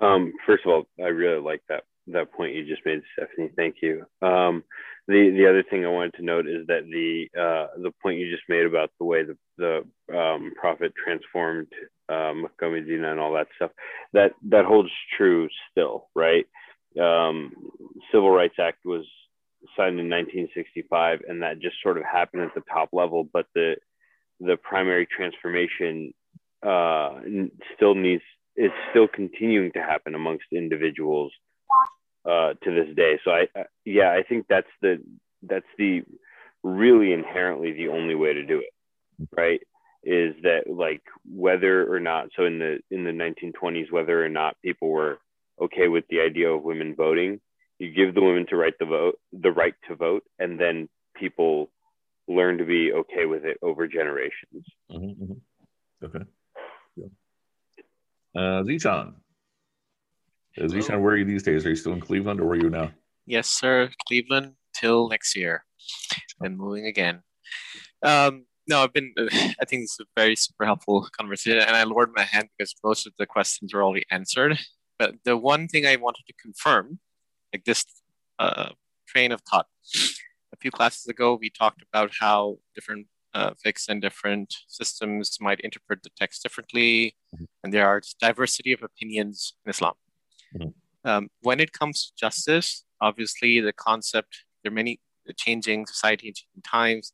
[0.00, 3.50] Um, first of all, I really like that that point you just made, Stephanie.
[3.56, 4.04] Thank you.
[4.20, 4.64] Um,
[5.08, 8.30] the the other thing I wanted to note is that the uh, the point you
[8.30, 11.68] just made about the way the the um, prophet transformed
[12.08, 13.70] um, Medina and all that stuff
[14.12, 16.46] that that holds true still, right?
[17.00, 17.52] um,
[18.12, 19.04] Civil Rights Act was
[19.76, 23.28] signed in 1965, and that just sort of happened at the top level.
[23.30, 23.76] But the
[24.40, 26.12] the primary transformation
[26.64, 27.20] uh,
[27.76, 28.22] still needs
[28.56, 31.32] is still continuing to happen amongst individuals
[32.24, 33.18] uh, to this day.
[33.24, 33.46] So I,
[33.84, 35.02] yeah, I think that's the
[35.42, 36.02] that's the
[36.62, 39.60] really inherently the only way to do it, right?
[40.04, 44.56] Is that like whether or not so in the in the 1920s whether or not
[44.62, 45.18] people were
[45.60, 47.40] okay with the idea of women voting.
[47.78, 51.70] You give the women to right the vote, the right to vote, and then people
[52.28, 54.64] learn to be okay with it over generations.
[54.90, 56.06] Mm-hmm, mm-hmm.
[56.06, 56.24] Okay.
[58.36, 59.14] Uh, Zishan.
[60.58, 61.64] Uh, Zishan, where are you these days?
[61.64, 62.90] Are you still in Cleveland or where are you now?
[63.26, 63.90] Yes, sir.
[64.06, 65.64] Cleveland till next year.
[66.40, 67.22] Then moving again.
[68.02, 69.12] Um, no, I've been.
[69.20, 73.06] I think it's a very super helpful conversation, and I lowered my hand because most
[73.06, 74.58] of the questions were already answered.
[74.98, 77.00] But the one thing I wanted to confirm,
[77.52, 77.84] like this
[78.38, 78.70] uh,
[79.08, 79.66] train of thought,
[80.52, 85.60] a few classes ago we talked about how different uh, fiqh and different systems might
[85.60, 87.44] interpret the text differently, mm-hmm.
[87.62, 89.94] and there are diversity of opinions in Islam.
[90.56, 91.08] Mm-hmm.
[91.08, 95.00] Um, when it comes to justice, obviously the concept there are many
[95.36, 97.12] changing society, changing times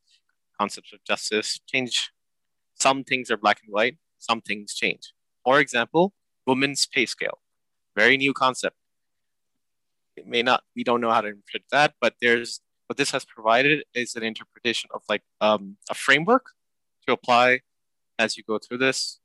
[0.60, 2.10] concepts of justice change.
[2.74, 5.12] Some things are black and white, some things change.
[5.44, 6.12] For example,
[6.46, 7.38] women's pay scale,
[7.96, 8.76] very new concept.
[10.16, 13.24] It may not, we don't know how to interpret that, but there's what this has
[13.24, 16.46] provided is an interpretation of like um, a framework
[17.06, 17.60] to apply
[18.18, 19.20] as you go through this.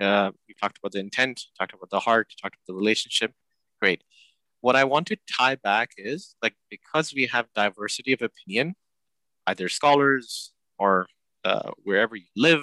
[0.00, 3.32] Uh, we talked about the intent, talked about the heart, talked about the relationship.
[3.82, 4.04] Great.
[4.60, 8.76] What I want to tie back is like because we have diversity of opinion,
[9.48, 11.06] either scholars, or
[11.44, 12.62] uh, wherever you live,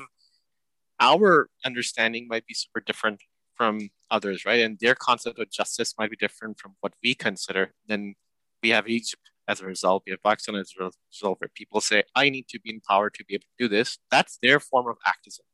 [0.99, 3.21] our understanding might be super different
[3.55, 4.61] from others, right?
[4.61, 7.73] And their concept of justice might be different from what we consider.
[7.87, 8.15] Then
[8.61, 12.03] we have Egypt as a result, we have Pakistan as a result, where people say,
[12.15, 13.99] I need to be in power to be able to do this.
[14.09, 15.45] That's their form of activism.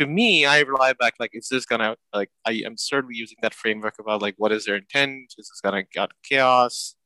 [0.00, 2.30] To me, I rely back like, is this gonna like?
[2.46, 5.34] I am certainly using that framework about like, what is their intent?
[5.38, 6.96] Is this gonna get chaos?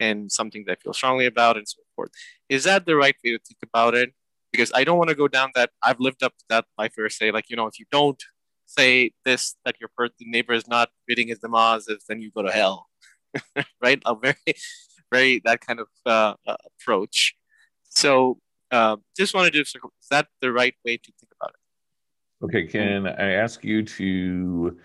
[0.00, 2.10] And something that I feel strongly about and so forth.
[2.48, 4.12] Is that the right way to think about it?
[4.52, 5.70] Because I don't want to go down that.
[5.82, 8.22] I've lived up to that life where say like you know if you don't
[8.66, 12.52] say this that your per- neighbor is not reading his namaz, then you go to
[12.52, 12.86] hell,
[13.82, 14.00] right?
[14.06, 14.54] A very,
[15.12, 17.34] very that kind of uh, uh, approach.
[17.88, 18.38] So
[18.70, 19.74] uh, just wanted to is
[20.10, 22.44] that the right way to think about it?
[22.44, 24.78] Okay, can I ask you to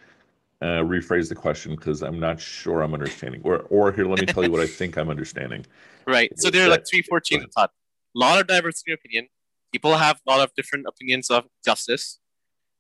[0.64, 3.42] uh, rephrase the question because I'm not sure I'm understanding.
[3.44, 5.66] Or, or here, let me tell you what I think I'm understanding.
[6.08, 6.32] Right.
[6.40, 7.72] So there are like three, four chains of thought.
[8.16, 9.28] A lot of diversity of opinion.
[9.74, 12.20] People have a lot of different opinions of justice.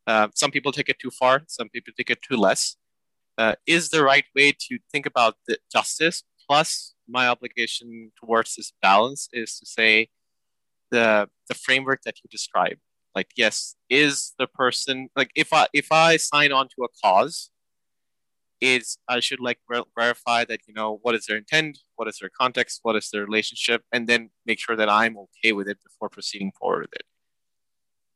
[0.07, 1.43] Uh, some people take it too far.
[1.47, 2.77] Some people take it too less.
[3.37, 8.73] Uh, is the right way to think about the justice plus my obligation towards this
[8.81, 10.07] balance is to say
[10.91, 12.77] the the framework that you describe
[13.15, 17.49] like yes is the person like if i if i sign on to a cause
[18.63, 22.17] is I should like ver- verify that you know what is their intent, what is
[22.19, 25.79] their context, what is their relationship, and then make sure that I'm okay with it
[25.83, 27.03] before proceeding forward with it.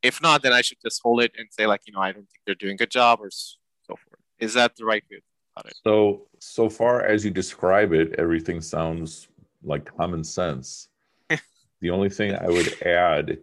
[0.01, 2.21] If not, then I should just hold it and say like you know I don't
[2.21, 3.57] think they're doing a good job or so
[3.87, 4.21] forth.
[4.39, 5.19] Is that the right way
[5.53, 5.75] about it?
[5.83, 9.27] So so far as you describe it, everything sounds
[9.63, 10.87] like common sense.
[11.81, 13.37] the only thing I would add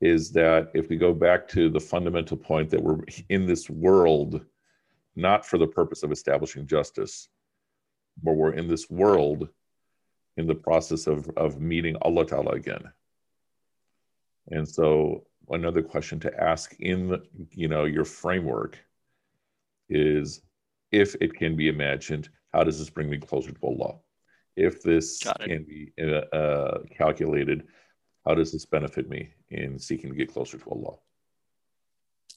[0.00, 4.44] is that if we go back to the fundamental point that we're in this world
[5.16, 7.28] not for the purpose of establishing justice,
[8.22, 9.48] but we're in this world
[10.36, 12.92] in the process of, of meeting Allah Ta'ala again.
[14.50, 18.78] And so another question to ask in you know your framework
[19.88, 20.42] is
[20.92, 23.96] if it can be imagined, how does this bring me closer to Allah?
[24.56, 27.66] If this can be uh, uh, calculated,
[28.24, 30.96] how does this benefit me in seeking to get closer to Allah?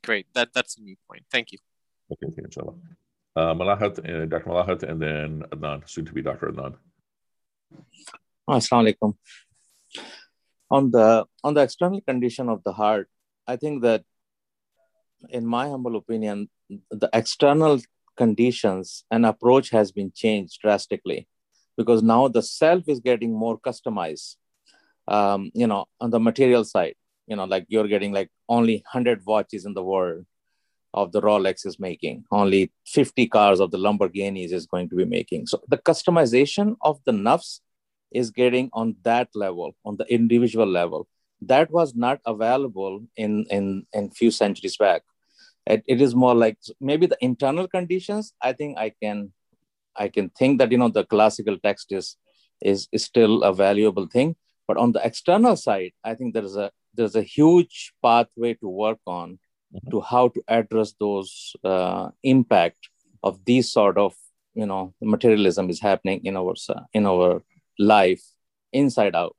[0.04, 0.28] Great.
[0.34, 1.26] That that's a new point.
[1.32, 1.60] Thank you.
[2.12, 2.76] Okay, okay inshallah.
[3.36, 4.50] Uh, Malahat, uh, Dr.
[4.50, 6.52] Malahat, and then Adnan, soon to be Dr.
[6.52, 6.76] Adnan.
[8.50, 9.14] Assalamu alaikum.
[10.72, 13.08] On the on the external condition of the heart,
[13.48, 14.04] I think that,
[15.30, 16.50] in my humble opinion,
[16.90, 17.80] the external
[18.18, 21.28] conditions and approach has been changed drastically,
[21.78, 24.36] because now the self is getting more customized.
[25.08, 26.96] Um, you know, on the material side,
[27.28, 30.26] you know, like you're getting like only hundred watches in the world,
[30.94, 32.26] of the Rolex is making.
[32.32, 35.48] Only 50 cars of the Lamborghinis is going to be making.
[35.48, 37.60] So the customization of the nafs
[38.12, 41.08] is getting on that level, on the individual level.
[41.42, 45.04] That was not available in in in few centuries back.
[45.66, 48.34] It, it is more like maybe the internal conditions.
[48.42, 49.32] I think I can
[49.96, 52.18] I can think that you know the classical text is
[52.62, 54.36] is, is still a valuable thing.
[54.68, 58.68] But on the external side, I think there is a there's a huge pathway to
[58.68, 59.40] work on.
[59.92, 62.90] To how to address those uh, impact
[63.24, 64.16] of these sort of
[64.54, 66.54] you know materialism is happening in our
[66.94, 67.44] in our
[67.78, 68.24] life
[68.74, 69.36] inside out.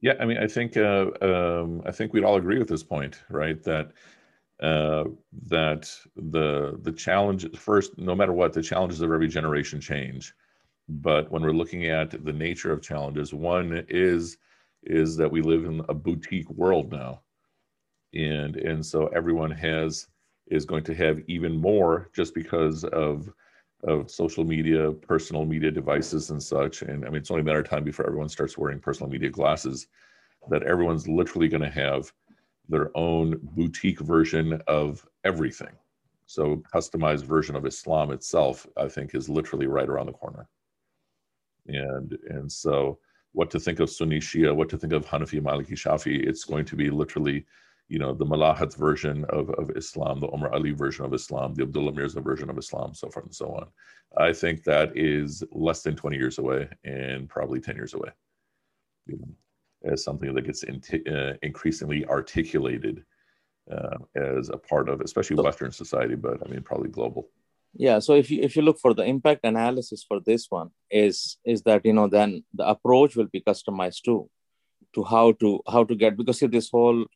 [0.00, 3.22] Yeah i mean i think uh, um, i think we'd all agree with this point
[3.28, 3.92] right that
[4.60, 5.04] uh,
[5.46, 10.34] that the the challenge first no matter what the challenges of every generation change.
[10.88, 14.36] But when we're looking at the nature of challenges one is
[14.82, 17.20] is that we live in a boutique world now
[18.14, 20.08] and and so everyone has
[20.48, 23.32] is going to have even more just because of
[23.84, 26.82] of social media, personal media devices and such.
[26.82, 29.30] And I mean, it's only a matter of time before everyone starts wearing personal media
[29.30, 29.86] glasses,
[30.50, 32.12] that everyone's literally going to have
[32.68, 35.72] their own boutique version of everything.
[36.26, 40.46] So customized version of Islam itself, I think, is literally right around the corner.
[41.66, 42.98] And and so
[43.32, 46.64] what to think of Sunni Shia, what to think of Hanafi, Maliki, Shafi, it's going
[46.66, 47.46] to be literally
[47.90, 51.64] you know, the Malahat version of, of Islam, the Omar Ali version of Islam, the
[51.64, 53.66] Abdullah Mirza version of Islam, so forth and so on.
[54.16, 58.10] I think that is less than 20 years away and probably 10 years away
[59.06, 60.82] you know, as something that gets in,
[61.12, 63.04] uh, increasingly articulated
[63.70, 67.28] uh, as a part of, especially Western society, but I mean, probably global.
[67.74, 68.00] Yeah.
[68.00, 71.62] So if you if you look for the impact analysis for this one, is is
[71.62, 74.28] that you know then the approach will be customized too,
[74.94, 77.06] to how to how to get because see this whole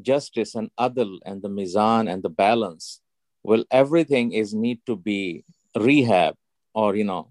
[0.00, 3.00] justice and adl and the mizan and the balance
[3.42, 5.44] well everything is need to be
[5.76, 6.34] rehab
[6.74, 7.28] or you know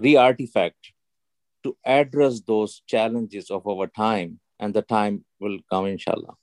[0.00, 0.92] re-artifact
[1.62, 6.34] to address those challenges of our time and the time will come inshallah.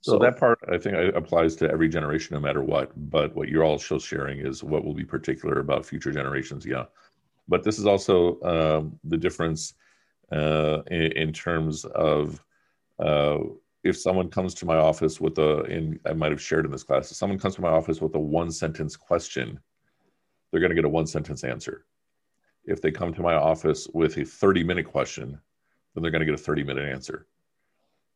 [0.00, 3.48] So, so that part i think applies to every generation no matter what but what
[3.48, 6.84] you're also sharing is what will be particular about future generations yeah.
[7.48, 9.74] But this is also um, the difference
[10.32, 12.42] uh, in, in, terms of
[12.98, 13.38] uh,
[13.84, 16.82] if someone comes to my office with a, and I might have shared in this
[16.82, 19.60] class, if someone comes to my office with a one sentence question,
[20.50, 21.84] they're going to get a one sentence answer.
[22.64, 25.38] If they come to my office with a 30 minute question,
[25.94, 27.26] then they're going to get a 30 minute answer.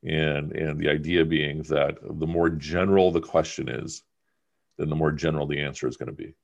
[0.02, 4.02] And, and the idea being that the more general the question is,
[4.78, 6.34] then the more general the answer is going to be.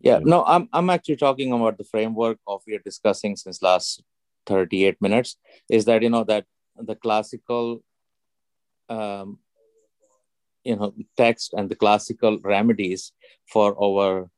[0.00, 4.02] Yeah, no, I'm, I'm actually talking about the framework of we are discussing since last
[4.46, 5.36] 38 minutes
[5.68, 6.46] is that, you know, that
[6.76, 7.82] the classical
[8.88, 9.38] um,
[10.64, 13.12] you know text and the classical remedies
[13.46, 14.30] for our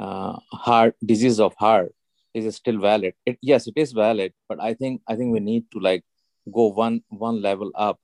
[0.00, 1.94] uh, heart disease of heart
[2.34, 3.14] is still valid.
[3.24, 6.04] It, yes it is valid but i think i think we need to like
[6.52, 7.98] go one one level up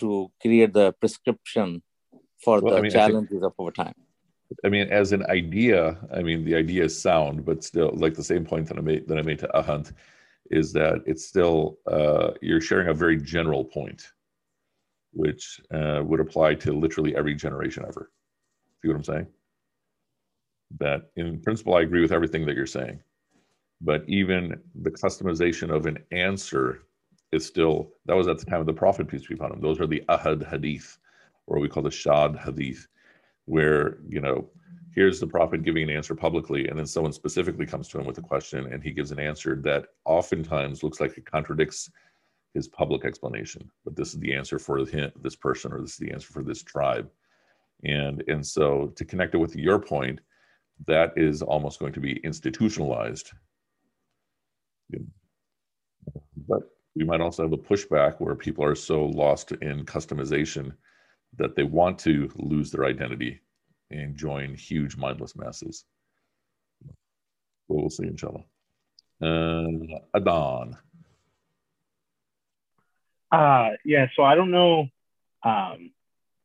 [0.00, 1.82] to create the prescription
[2.44, 3.94] for well, the I mean, challenges think, of our time.
[4.64, 8.24] I mean as an idea i mean the idea is sound but still like the
[8.24, 9.92] same point that i made that i made to ahant
[10.52, 14.12] is that it's still uh, you're sharing a very general point,
[15.12, 18.10] which uh, would apply to literally every generation ever.
[18.80, 19.26] See what I'm saying?
[20.78, 23.00] That in principle, I agree with everything that you're saying,
[23.80, 26.82] but even the customization of an answer
[27.32, 29.60] is still that was at the time of the Prophet peace be upon him.
[29.60, 30.98] Those are the ahad hadith,
[31.46, 32.86] or we call the shad hadith,
[33.46, 34.50] where you know
[34.94, 38.18] here's the prophet giving an answer publicly and then someone specifically comes to him with
[38.18, 41.90] a question and he gives an answer that oftentimes looks like it contradicts
[42.54, 43.70] his public explanation.
[43.84, 46.42] But this is the answer for him, this person or this is the answer for
[46.42, 47.08] this tribe.
[47.84, 50.20] And and so to connect it with your point
[50.86, 53.30] that is almost going to be institutionalized.
[56.48, 56.62] But
[56.96, 60.72] we might also have a pushback where people are so lost in customization
[61.38, 63.40] that they want to lose their identity
[63.92, 65.84] and join huge mindless masses.
[67.68, 68.44] But we'll see, inshallah.
[69.20, 70.76] Uh, Adnan.
[73.30, 74.88] Uh, yeah, so I don't know.
[75.42, 75.92] Um,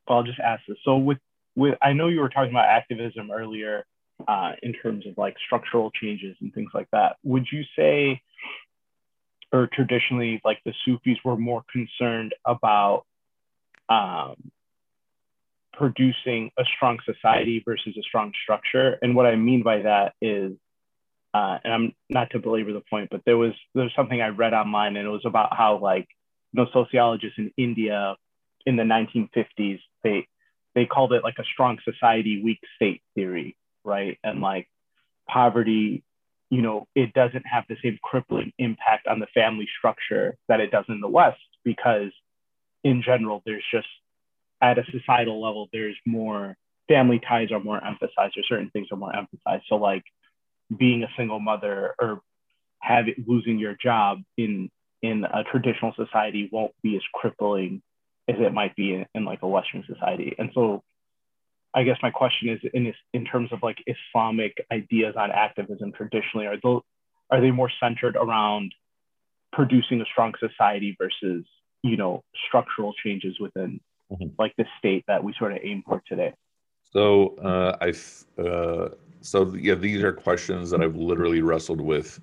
[0.07, 0.77] I'll just ask this.
[0.85, 1.17] So with
[1.55, 3.85] with I know you were talking about activism earlier
[4.27, 7.17] uh, in terms of like structural changes and things like that.
[7.23, 8.21] Would you say,
[9.51, 13.05] or traditionally, like the Sufis were more concerned about
[13.89, 14.35] um,
[15.77, 18.97] producing a strong society versus a strong structure.
[19.01, 20.53] And what I mean by that is,
[21.33, 24.53] uh, and I'm not to belabor the point, but there was there's something I read
[24.53, 26.07] online, and it was about how like
[26.53, 28.15] you know sociologists in India
[28.65, 30.27] in the 1950s they
[30.75, 34.17] they called it like a strong society, weak state theory, right?
[34.23, 34.67] And like
[35.27, 36.03] poverty,
[36.49, 40.71] you know, it doesn't have the same crippling impact on the family structure that it
[40.71, 42.11] does in the West because
[42.83, 43.87] in general there's just
[44.61, 46.55] at a societal level, there's more
[46.87, 49.63] family ties are more emphasized or certain things are more emphasized.
[49.67, 50.03] So like
[50.75, 52.21] being a single mother or
[52.79, 54.69] have losing your job in
[55.01, 57.81] in a traditional society won't be as crippling
[58.27, 60.35] as it might be in, in like a Western society.
[60.37, 60.83] And so
[61.73, 66.47] I guess my question is in in terms of like Islamic ideas on activism traditionally,
[66.47, 66.81] are those
[67.29, 68.73] are they more centered around
[69.53, 71.45] producing a strong society versus
[71.83, 73.79] you know structural changes within
[74.11, 74.27] mm-hmm.
[74.39, 76.33] like the state that we sort of aim for today?
[76.83, 78.89] So uh, I, uh,
[79.21, 82.19] so yeah, these are questions that I've literally wrestled with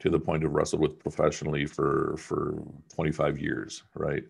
[0.00, 2.62] to the point of wrestled with professionally for for
[2.94, 4.24] 25 years, right?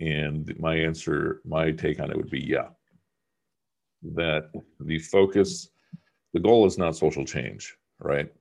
[0.00, 2.68] And my answer, my take on it would be yeah.
[4.14, 5.68] that the focus,
[6.32, 8.32] the goal is not social change, right?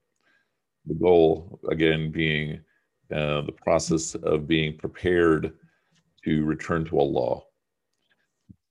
[0.88, 2.62] The goal, again, being
[3.14, 5.54] uh, the process of being prepared
[6.24, 7.42] to return to Allah.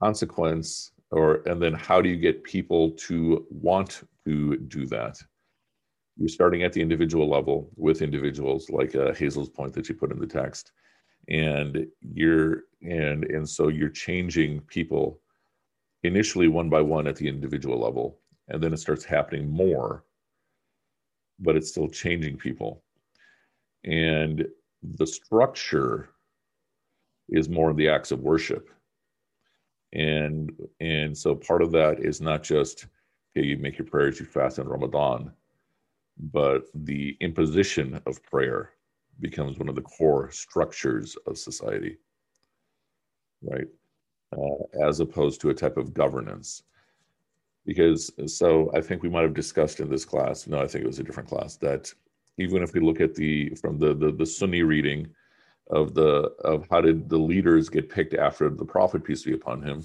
[0.02, 5.18] Consequence, or and then how do you get people to want to do that?
[6.16, 10.12] You're starting at the individual level with individuals, like uh, Hazel's point that you put
[10.12, 10.72] in the text,
[11.28, 15.20] and you're and and so you're changing people
[16.02, 20.04] initially one by one at the individual level, and then it starts happening more,
[21.38, 22.82] but it's still changing people.
[23.84, 24.46] And
[24.82, 26.10] the structure
[27.28, 28.70] is more of the acts of worship.
[29.92, 32.86] And and so part of that is not just
[33.36, 35.32] okay, you make your prayers, you fast in Ramadan,
[36.18, 38.70] but the imposition of prayer
[39.20, 41.98] becomes one of the core structures of society,
[43.42, 43.66] right?
[44.36, 46.62] Uh, as opposed to a type of governance.
[47.66, 50.88] Because so I think we might have discussed in this class, no, I think it
[50.88, 51.92] was a different class, that
[52.38, 55.08] even if we look at the from the the, the Sunni reading
[55.70, 59.62] of the of how did the leaders get picked after the Prophet peace be upon
[59.62, 59.82] him,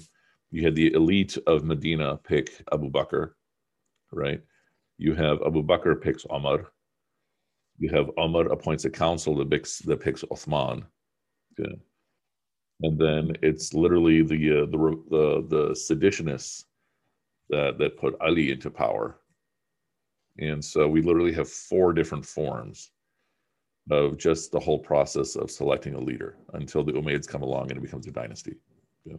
[0.50, 3.32] you had the elite of Medina pick Abu Bakr,
[4.12, 4.40] right?
[4.98, 6.72] You have Abu Bakr picks Omar.
[7.78, 10.84] You have Omar appoints a council that picks that picks Uthman.
[11.58, 11.76] Okay.
[12.82, 16.64] And then it's literally the uh, the the the seditionists
[17.48, 19.20] that that put Ali into power
[20.38, 22.90] and so we literally have four different forms
[23.90, 27.78] of just the whole process of selecting a leader until the Umayyads come along and
[27.78, 28.56] it becomes a dynasty.
[29.04, 29.16] Yeah.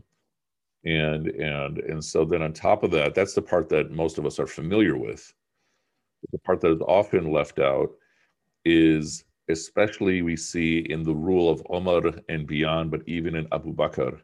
[0.84, 4.26] And and and so then on top of that, that's the part that most of
[4.26, 5.34] us are familiar with.
[6.32, 7.90] The part that is often left out
[8.66, 13.74] is especially we see in the rule of Omar and beyond, but even in Abu
[13.74, 14.20] Bakr,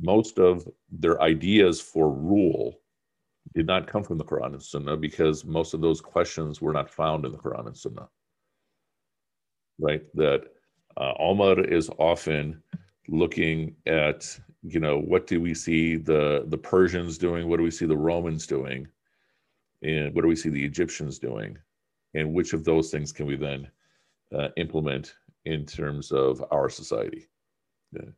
[0.00, 2.80] most of their ideas for rule
[3.54, 6.90] did not come from the Quran and Sunnah because most of those questions were not
[6.90, 8.08] found in the Quran and Sunnah.
[9.78, 10.02] Right?
[10.14, 10.44] That
[10.96, 12.62] uh, Omar is often
[13.08, 17.48] looking at, you know, what do we see the, the Persians doing?
[17.48, 18.88] What do we see the Romans doing?
[19.82, 21.56] And what do we see the Egyptians doing?
[22.14, 23.70] And which of those things can we then
[24.36, 25.14] uh, implement
[25.44, 27.28] in terms of our society?
[27.92, 28.10] Yeah.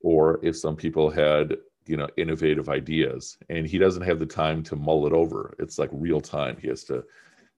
[0.00, 4.62] Or if some people had you know innovative ideas and he doesn't have the time
[4.64, 7.04] to mull it over it's like real time he has to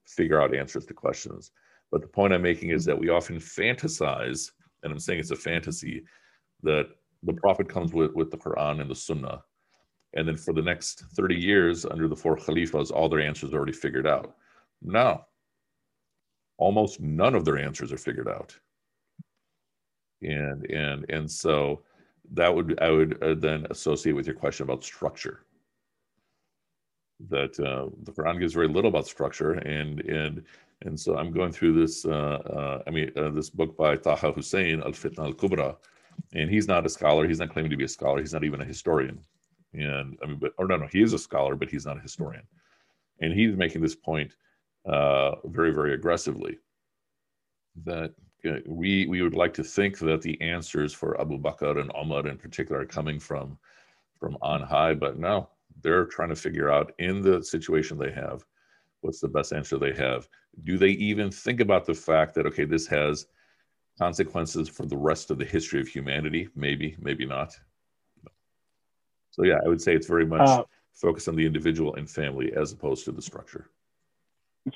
[0.05, 1.51] figure out answers to questions
[1.91, 4.51] but the point i'm making is that we often fantasize
[4.83, 6.03] and i'm saying it's a fantasy
[6.63, 6.87] that
[7.23, 9.41] the prophet comes with with the quran and the sunnah.
[10.15, 13.57] And then for the next 30 years under the four khalifas all their answers are
[13.57, 14.33] already figured out.
[14.81, 15.23] No
[16.59, 18.55] almost none of their answers are figured out.
[20.21, 21.81] And and and so
[22.33, 25.45] that would I would uh, then associate with your question about structure.
[27.29, 30.43] That uh, the Quran gives very little about structure, and and
[30.85, 32.05] and so I'm going through this.
[32.05, 35.75] Uh, uh I mean, uh, this book by Taha Hussein, Al Fitna Al Kubra,
[36.33, 37.27] and he's not a scholar.
[37.27, 38.19] He's not claiming to be a scholar.
[38.19, 39.19] He's not even a historian.
[39.73, 42.01] And I mean, but or no, no, he is a scholar, but he's not a
[42.01, 42.43] historian.
[43.21, 44.35] And he's making this point
[44.85, 46.57] uh, very, very aggressively
[47.83, 48.13] that
[48.65, 52.37] we we would like to think that the answers for Abu Bakr and Omar in
[52.37, 53.57] particular are coming from
[54.17, 55.49] from on high, but no,
[55.81, 58.43] they're trying to figure out in the situation they have
[59.01, 60.27] what's the best answer they have.
[60.63, 63.27] Do they even think about the fact that okay, this has
[63.97, 66.49] consequences for the rest of the history of humanity?
[66.55, 67.57] Maybe, maybe not.
[69.31, 72.51] So yeah, I would say it's very much uh, focused on the individual and family
[72.53, 73.69] as opposed to the structure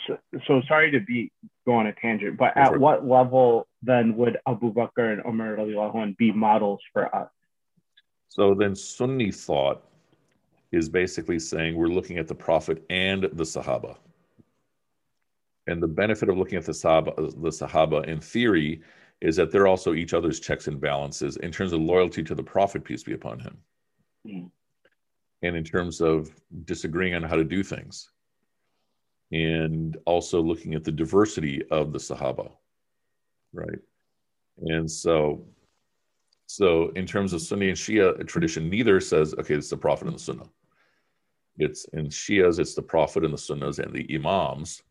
[0.07, 0.17] so,
[0.47, 1.31] so sorry to be
[1.65, 6.31] go on a tangent, but at what level then would Abu Bakr and Umar be
[6.31, 7.29] models for us?
[8.27, 9.83] So then Sunni thought
[10.71, 13.97] is basically saying we're looking at the Prophet and the Sahaba.
[15.67, 18.81] And the benefit of looking at the Sahaba, the Sahaba in theory
[19.21, 22.43] is that they're also each other's checks and balances in terms of loyalty to the
[22.43, 23.57] Prophet, peace be upon him.
[24.27, 24.51] Mm.
[25.41, 26.33] And in terms of
[26.65, 28.09] disagreeing on how to do things
[29.31, 32.51] and also looking at the diversity of the Sahaba,
[33.51, 33.79] right?
[34.57, 35.45] And so,
[36.45, 40.15] so in terms of Sunni and Shia tradition, neither says, okay, it's the Prophet and
[40.15, 40.49] the Sunnah.
[41.57, 44.83] It's in Shias, it's the Prophet and the Sunnahs and the Imams.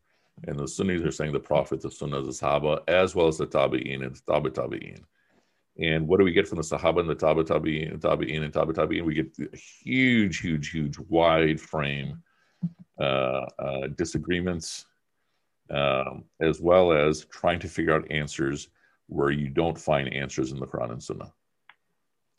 [0.45, 3.47] And the Sunnis are saying the Prophet, the Sunnahs, the Sahaba, as well as the
[3.47, 5.03] Tabi'in and the Tabi Tabi'in.
[5.79, 8.53] And what do we get from the Sahaba and the Tabi Tabi'in and Tabi'in and
[8.53, 9.05] Tabi Tabi'in?
[9.05, 12.21] We get huge, huge, huge wide frame
[12.99, 14.85] uh, uh, disagreements,
[15.69, 18.69] um, as well as trying to figure out answers
[19.07, 21.33] where you don't find answers in the Quran and Sunnah.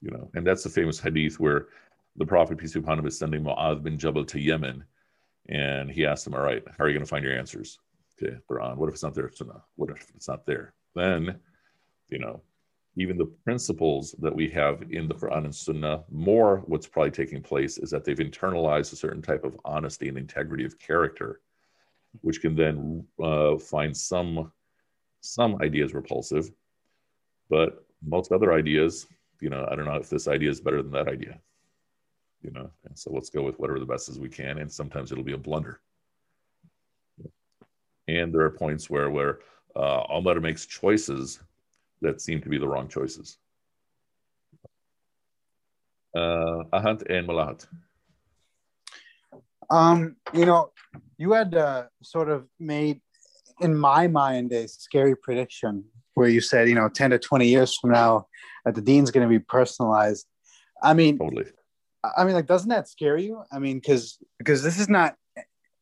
[0.01, 1.69] You know, and that's the famous hadith where
[2.17, 4.85] the Prophet, peace be upon him, is sending Mu'adh bin Jabal to Yemen.
[5.49, 7.79] And he asked him, All right, how are you going to find your answers?
[8.23, 8.77] Okay, Quran.
[8.77, 9.31] What if it's not there?
[9.33, 9.63] Sunnah.
[9.77, 10.75] What if it's not there?
[10.95, 11.39] Then,
[12.09, 12.43] you know,
[12.97, 17.43] even the principles that we have in the Quran and Sunnah, more what's probably taking
[17.43, 21.41] place is that they've internalized a certain type of honesty and integrity of character,
[22.21, 24.53] which can then uh, find some
[25.21, 26.51] some ideas repulsive,
[27.49, 29.07] but most other ideas,
[29.41, 31.41] you know, I don't know if this idea is better than that idea,
[32.43, 35.11] you know, and so let's go with whatever the best as we can, and sometimes
[35.11, 35.81] it'll be a blunder.
[38.09, 39.41] And there are points where where
[39.77, 41.41] uh, Allah makes choices
[42.01, 43.39] that seem to be the wrong choices.
[46.15, 47.67] Uh, Ahant and Malahat.
[49.71, 50.71] Um, you know,
[51.19, 53.01] you had uh, sort of made,
[53.61, 55.85] in my mind, a scary prediction
[56.15, 58.27] where you said, you know, 10 to 20 years from now,
[58.65, 60.27] that the dean's going to be personalized.
[60.83, 61.47] I mean, totally.
[62.17, 63.43] I mean, like, doesn't that scare you?
[63.51, 65.17] I mean, because because this is not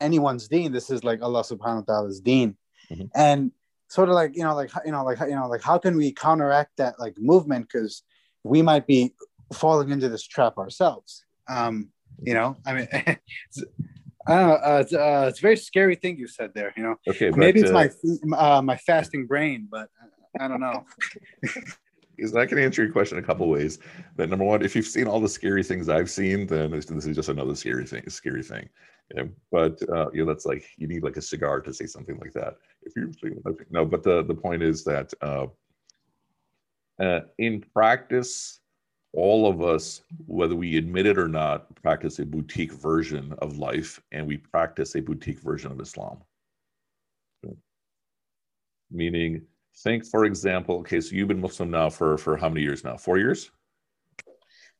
[0.03, 0.72] anyone's deen.
[0.72, 2.57] This is like Allah Subhanahu wa Taala's deen,
[2.90, 3.07] mm-hmm.
[3.14, 3.53] and
[3.88, 6.12] sort of like you know like you know like you know like how can we
[6.12, 8.03] counteract that like movement because
[8.42, 9.14] we might be
[9.53, 11.90] falling into this trap ourselves um
[12.22, 12.88] you know i mean
[14.26, 14.55] I don't know.
[14.55, 16.72] Uh, it's, uh, it's, a very scary thing you said there.
[16.76, 17.88] You know, okay, but, maybe it's uh,
[18.22, 19.88] my uh, my fasting brain, but
[20.38, 20.84] I don't know.
[22.16, 23.80] Because I can answer your question a couple ways.
[24.16, 27.07] That number one, if you've seen all the scary things I've seen, then this, this
[27.07, 28.09] is just another scary thing.
[28.09, 28.68] Scary thing.
[29.14, 32.18] Yeah, but uh, you know, that's like you need like a cigar to say something
[32.18, 32.57] like that.
[32.82, 33.11] If you're
[33.70, 35.46] no, but the the point is that uh,
[36.98, 38.61] uh, in practice,
[39.12, 44.00] all of us, whether we admit it or not, practice a boutique version of life,
[44.12, 46.18] and we practice a boutique version of Islam.
[48.90, 49.42] Meaning,
[49.78, 52.96] think for example, okay, so you've been Muslim now for for how many years now?
[52.96, 53.50] Four years?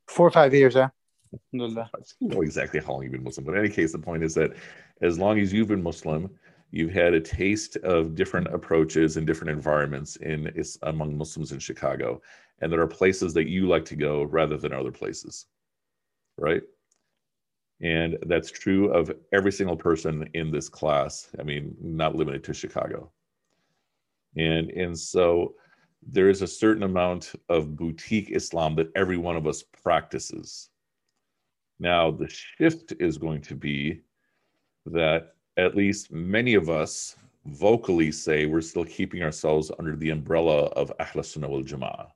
[0.09, 0.89] Four or five years, yeah.
[1.53, 3.47] You know exactly how long you've been Muslim.
[3.47, 4.53] But in any case, the point is that
[5.01, 6.31] as long as you've been Muslim,
[6.71, 10.51] you've had a taste of different approaches and different environments in
[10.83, 12.21] among Muslims in Chicago.
[12.61, 15.47] And there are places that you like to go rather than other places.
[16.39, 16.63] Right?
[17.81, 21.29] And that's true of every single person in this class.
[21.39, 23.11] I mean, not limited to Chicago.
[24.37, 25.55] And and so
[26.03, 30.71] there is a certain amount of boutique Islam that every one of us practices
[31.83, 34.03] now, the shift is going to be
[34.87, 37.17] that at least many of us
[37.47, 42.07] vocally say we're still keeping ourselves under the umbrella of Ahl Sunnah wal Jama'ah.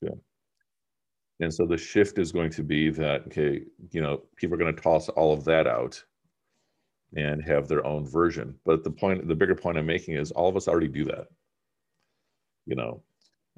[0.00, 0.14] Yeah.
[1.40, 4.74] And so the shift is going to be that, okay, you know, people are going
[4.74, 6.00] to toss all of that out
[7.16, 8.54] and have their own version.
[8.64, 11.26] But the point, the bigger point I'm making is all of us already do that.
[12.66, 13.02] You know,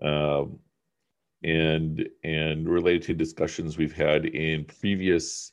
[0.02, 0.60] um,
[1.42, 5.52] and and related to discussions we've had in previous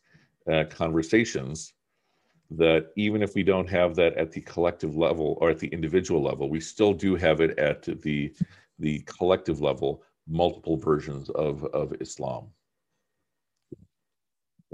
[0.52, 1.74] uh, conversations
[2.52, 6.22] that even if we don't have that at the collective level or at the individual
[6.22, 8.34] level we still do have it at the
[8.80, 12.48] the collective level multiple versions of of islam.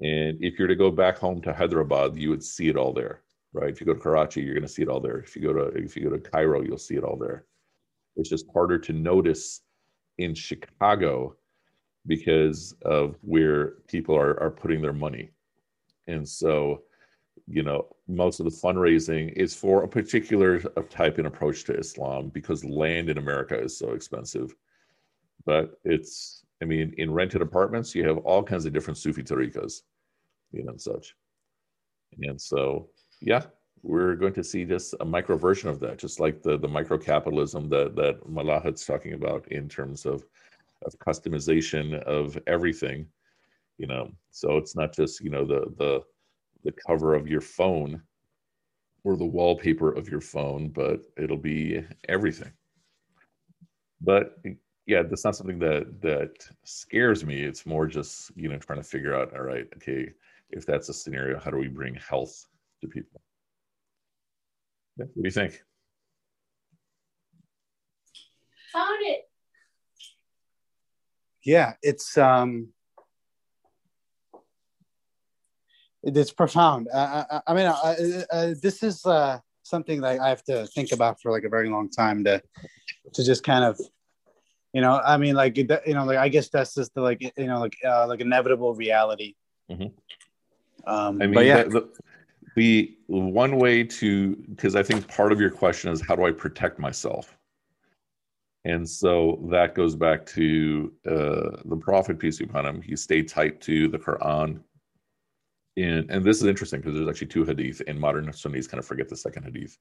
[0.02, 3.24] And if you're to go back home to hyderabad you would see it all there
[3.54, 3.70] right?
[3.70, 5.20] If you go to karachi you're going to see it all there.
[5.20, 7.46] If you go to if you go to cairo you'll see it all there.
[8.16, 9.62] It's just harder to notice
[10.20, 11.36] in Chicago
[12.06, 15.30] because of where people are, are putting their money.
[16.08, 16.84] And so,
[17.48, 20.60] you know, most of the fundraising is for a particular
[20.90, 24.54] type and approach to Islam because land in America is so expensive.
[25.46, 29.82] But it's, I mean, in rented apartments, you have all kinds of different Sufi tariqas,
[30.52, 31.16] you know, and such.
[32.22, 32.90] And so,
[33.22, 33.44] yeah,
[33.84, 36.98] we're going to see just a micro version of that, just like the, the micro
[36.98, 40.26] capitalism that, that Malahat's talking about in terms of,
[40.86, 43.06] of customization of everything,
[43.78, 46.02] you know, so it's not just, you know, the, the,
[46.64, 48.02] the cover of your phone
[49.04, 52.52] or the wallpaper of your phone, but it'll be everything.
[54.02, 54.38] But
[54.86, 56.32] yeah, that's not something that, that
[56.64, 57.44] scares me.
[57.44, 60.12] It's more just, you know, trying to figure out, all right, okay,
[60.50, 62.48] if that's a scenario, how do we bring health
[62.82, 63.22] to people?
[65.00, 65.62] What do you think?
[68.74, 69.30] Found it.
[71.44, 72.70] Yeah, it's um,
[76.04, 76.90] it's profound.
[76.94, 80.92] I, I, I mean, I, I, this is uh, something that I have to think
[80.92, 82.42] about for like a very long time to
[83.14, 83.80] to just kind of,
[84.74, 87.48] you know, I mean, like you know, like I guess that's just the like you
[87.48, 89.36] know, like uh, like inevitable reality.
[89.72, 90.90] Mm-hmm.
[90.92, 91.64] Um, I mean, but yeah.
[91.64, 91.90] The, the,
[92.60, 96.32] the one way to because i think part of your question is how do i
[96.32, 97.38] protect myself
[98.66, 103.28] and so that goes back to uh, the prophet peace be upon him he stayed
[103.28, 104.60] tight to the quran
[105.80, 108.86] in, and this is interesting because there's actually two hadith, and modern Sunnis kind of
[108.86, 109.78] forget the second hadith.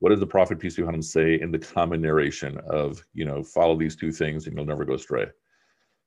[0.00, 3.24] What does the Prophet peace be upon him say in the common narration of you
[3.24, 5.26] know follow these two things and you'll never go astray?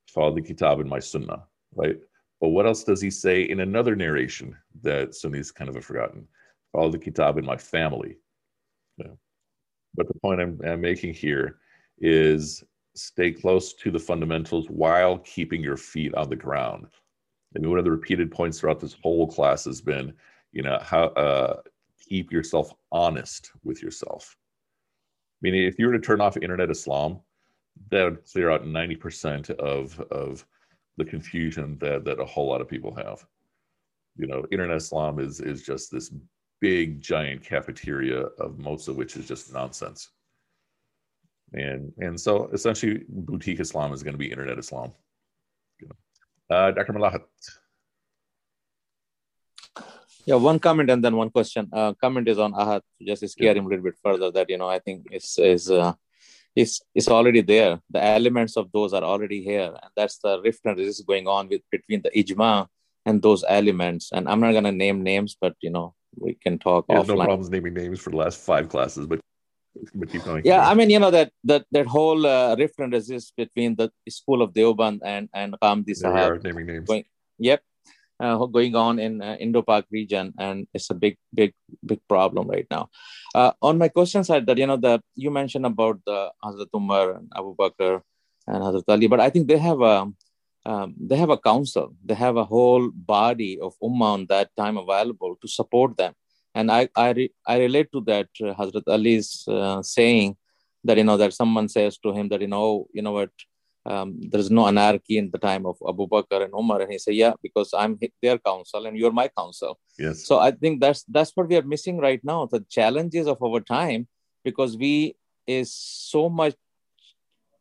[0.08, 1.44] Follow the Kitab and my Sunnah,
[1.74, 1.96] right?
[2.44, 6.28] But what else does he say in another narration that Sunnis kind of have forgotten?
[6.72, 8.18] Follow the Kitab in my family.
[8.98, 9.12] Yeah.
[9.94, 11.56] But the point I'm, I'm making here
[11.96, 12.62] is
[12.94, 16.88] stay close to the fundamentals while keeping your feet on the ground.
[17.56, 20.12] I mean, one of the repeated points throughout this whole class has been,
[20.52, 21.62] you know, how uh,
[22.06, 24.36] keep yourself honest with yourself.
[25.40, 27.20] Meaning, if you were to turn off Internet Islam,
[27.90, 30.44] that would clear out 90% of, of
[30.96, 33.24] the confusion that, that a whole lot of people have.
[34.16, 36.12] You know, Internet Islam is, is just this
[36.60, 40.10] big, giant cafeteria of most of which is just nonsense.
[41.52, 44.92] And, and so essentially, boutique Islam is going to be Internet Islam.
[46.50, 46.92] Uh, Dr.
[46.92, 47.22] Malahat.
[50.26, 51.68] Yeah, one comment and then one question.
[51.72, 53.58] Uh, comment is on Ahad, just scare yeah.
[53.58, 54.30] him a little bit further.
[54.30, 55.92] That you know, I think is is uh,
[56.56, 57.80] is is already there.
[57.90, 61.48] The elements of those are already here, and that's the rift and resist going on
[61.48, 62.66] with between the ijma
[63.06, 64.10] and those elements.
[64.12, 66.86] And I'm not gonna name names, but you know, we can talk.
[66.88, 69.20] There's no problems naming names for the last five classes, but
[69.94, 70.42] but keep going.
[70.44, 73.90] Yeah, I mean, you know that that that whole uh, rift and resist between the
[74.08, 76.44] school of Deoband and and Ghamidi Sahab.
[76.44, 76.88] naming names.
[76.88, 77.04] Going,
[77.38, 77.62] yep,
[78.20, 81.52] uh, going on in uh, Indo-Pak region, and it's a big, big,
[81.84, 82.88] big problem right now.
[83.34, 87.16] Uh, on my question side, that you know that you mentioned about the Hazrat Umar
[87.16, 88.02] and Abu Bakr
[88.46, 90.12] and Hazrat Ali, but I think they have a
[90.66, 94.78] um, they have a council, they have a whole body of ummah on that time
[94.78, 96.14] available to support them.
[96.54, 100.36] And I I, re- I relate to that uh, Hazrat Ali's uh, saying
[100.84, 103.30] that you know that someone says to him that you know you know what
[103.86, 106.80] um, there is no anarchy in the time of Abu Bakr and Umar.
[106.80, 109.78] And he said, yeah, because I'm their counsel and you're my counsel.
[109.98, 110.26] Yes.
[110.26, 112.46] So I think that's that's what we are missing right now.
[112.46, 114.08] The challenges of our time,
[114.42, 115.16] because we
[115.46, 116.54] is so much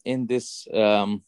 [0.05, 1.24] in this um,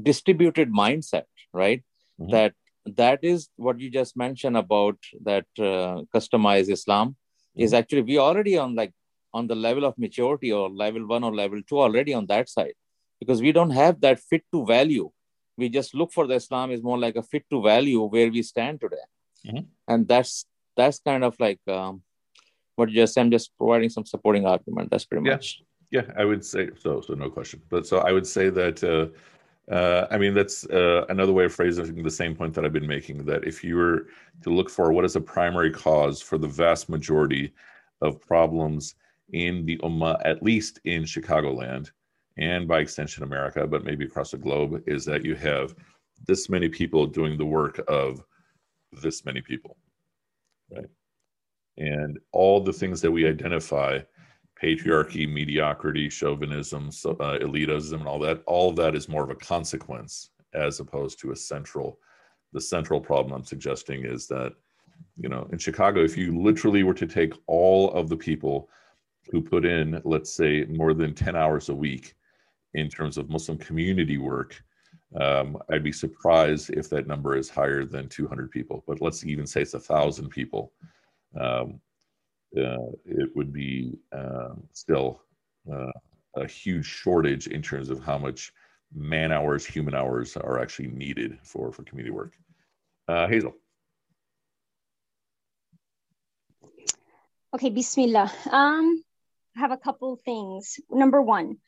[0.00, 1.84] distributed mindset, right?
[2.20, 2.32] Mm-hmm.
[2.32, 2.54] That
[2.96, 7.62] that is what you just mentioned about that uh, customized Islam mm-hmm.
[7.62, 8.92] is actually we already on like
[9.32, 12.72] on the level of maturity or level one or level two already on that side
[13.20, 15.10] because we don't have that fit to value.
[15.56, 18.42] We just look for the Islam is more like a fit to value where we
[18.42, 19.06] stand today,
[19.46, 19.64] mm-hmm.
[19.88, 20.46] and that's
[20.76, 22.02] that's kind of like um,
[22.76, 23.18] what you just.
[23.18, 24.90] I'm just providing some supporting argument.
[24.90, 25.32] That's pretty yeah.
[25.32, 25.62] much.
[25.90, 27.00] Yeah, I would say so.
[27.00, 27.60] So no question.
[27.68, 28.84] But so I would say that.
[28.84, 29.08] Uh,
[29.72, 32.86] uh, I mean, that's uh, another way of phrasing the same point that I've been
[32.86, 33.26] making.
[33.26, 34.06] That if you were
[34.42, 37.52] to look for what is a primary cause for the vast majority
[38.00, 38.94] of problems
[39.32, 41.90] in the Ummah, at least in Chicagoland,
[42.38, 45.74] and by extension America, but maybe across the globe, is that you have
[46.26, 48.22] this many people doing the work of
[48.92, 49.76] this many people,
[50.70, 50.88] right?
[51.76, 54.00] And all the things that we identify
[54.60, 59.30] patriarchy, mediocrity, chauvinism, so, uh, elitism, and all that all of that is more of
[59.30, 61.98] a consequence as opposed to a central.
[62.52, 64.54] The central problem I'm suggesting is that,
[65.16, 68.68] you know, in Chicago, if you literally were to take all of the people
[69.30, 72.14] who put in, let's say, more than 10 hours a week
[72.74, 74.62] in terms of Muslim community work,
[75.18, 78.84] um, I'd be surprised if that number is higher than 200 people.
[78.86, 80.72] But let's even say it's a thousand people.
[81.38, 81.80] Um,
[82.56, 85.22] uh, it would be uh, still
[85.70, 85.92] uh,
[86.36, 88.52] a huge shortage in terms of how much
[88.94, 92.34] man hours, human hours are actually needed for for community work.
[93.06, 93.54] Uh, Hazel.
[97.54, 98.30] Okay, Bismillah.
[98.50, 99.02] Um,
[99.56, 100.80] I have a couple things.
[100.90, 101.58] Number one,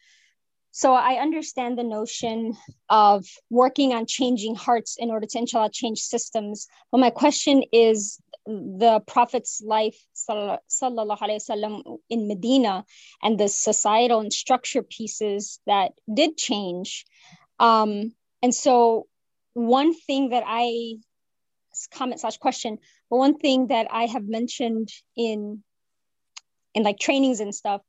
[0.72, 2.56] so I understand the notion
[2.88, 6.68] of working on changing hearts in order to inshallah change systems.
[6.92, 9.98] But my question is the Prophet's life,
[10.28, 12.84] wasallam, in Medina,
[13.22, 17.04] and the societal and structure pieces that did change.
[17.58, 19.06] Um, and so,
[19.54, 20.94] one thing that I
[21.92, 22.78] comment slash question,
[23.10, 25.64] but one thing that I have mentioned in
[26.74, 27.82] in like trainings and stuff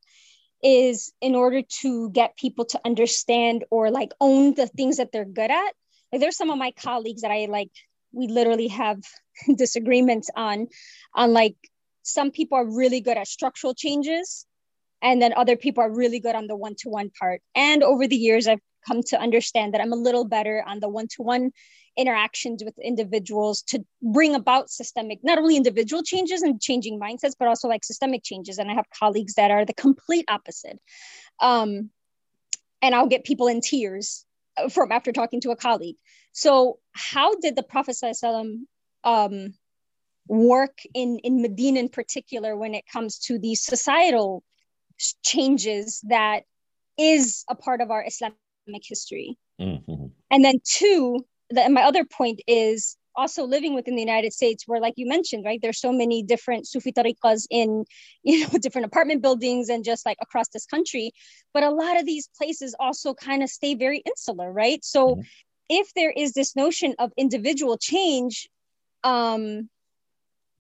[0.64, 5.26] is in order to get people to understand or like own the things that they're
[5.26, 5.74] good at.
[6.12, 7.72] Like there's some of my colleagues that I like,
[8.12, 9.00] we literally have
[9.56, 10.68] disagreements on,
[11.16, 11.56] on like
[12.04, 14.46] some people are really good at structural changes
[15.02, 17.42] and then other people are really good on the one-to-one part.
[17.56, 20.90] And over the years, I've come to understand that I'm a little better on the
[20.90, 21.52] one-to-one
[21.98, 27.48] interactions with individuals to bring about systemic, not only individual changes and changing mindsets, but
[27.48, 28.58] also like systemic changes.
[28.58, 30.80] And I have colleagues that are the complete opposite.
[31.42, 31.90] Um,
[32.82, 34.26] and I'll get people in tears
[34.70, 35.98] from after talking to a colleague.
[36.32, 37.98] So, how did the Prophet
[39.04, 39.54] um,
[40.28, 44.44] work in in Medina in particular when it comes to these societal
[45.24, 46.44] changes that
[46.98, 48.38] is a part of our Islamic
[48.84, 49.38] history.
[49.60, 50.08] Mm-hmm.
[50.30, 54.80] And then two, the, my other point is also living within the United States, where,
[54.80, 57.86] like you mentioned, right, there's so many different Sufi tariqas in,
[58.24, 61.12] you know, different apartment buildings and just like across this country.
[61.54, 64.84] But a lot of these places also kind of stay very insular, right?
[64.84, 65.22] So mm-hmm.
[65.70, 68.50] if there is this notion of individual change,
[69.04, 69.70] um,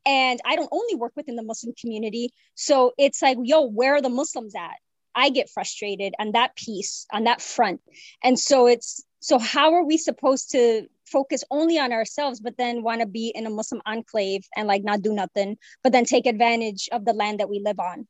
[0.05, 4.01] and I don't only work within the Muslim community, so it's like, yo, where are
[4.01, 4.77] the Muslims at?
[5.15, 7.81] I get frustrated on that piece, on that front.
[8.23, 12.81] And so it's so how are we supposed to focus only on ourselves, but then
[12.83, 16.25] want to be in a Muslim enclave and like not do nothing, but then take
[16.25, 18.07] advantage of the land that we live on?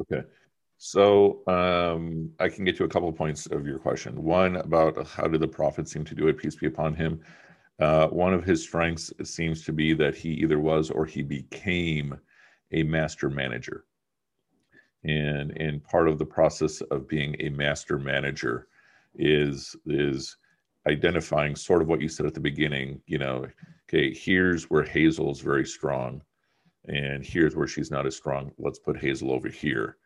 [0.00, 0.22] Okay.
[0.78, 4.22] So um, I can get to a couple of points of your question.
[4.22, 7.20] One about how did the prophet seem to do it, peace be upon him.
[7.80, 12.18] Uh, one of his strengths seems to be that he either was or he became
[12.72, 13.84] a master manager
[15.04, 18.68] and and part of the process of being a master manager
[19.14, 20.36] is is
[20.88, 23.46] identifying sort of what you said at the beginning you know
[23.88, 26.20] okay here's where hazel's very strong
[26.88, 28.52] and here's where she's not as strong.
[28.58, 29.98] Let's put hazel over here.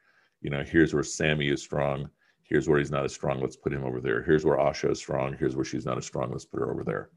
[0.42, 2.11] You know here's where sammy is strong.
[2.42, 3.40] Here's where he's not as strong.
[3.40, 4.22] Let's put him over there.
[4.22, 5.34] Here's where asha is strong.
[5.38, 6.30] Here's where she's not as strong.
[6.30, 7.11] Let's put her over there.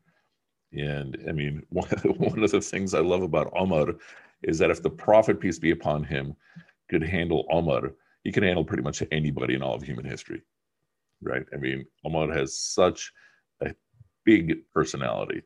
[0.74, 3.88] And i mean one, one of the things i love about omar
[4.44, 6.36] is that if the prophet peace be upon him
[6.90, 10.42] could handle Omar, he can handle pretty much anybody in all of human history,
[11.22, 11.46] right?
[11.54, 13.12] I mean, Omar has such
[13.62, 13.74] a
[14.26, 15.44] big personality.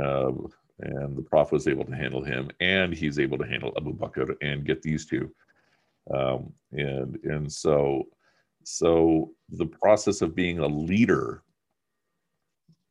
[0.00, 0.32] Uh,
[0.80, 4.34] and the Prophet was able to handle him, and he's able to handle Abu Bakr
[4.42, 5.30] and get these two.
[6.12, 8.04] Um, and and so
[8.64, 11.42] so the process of being a leader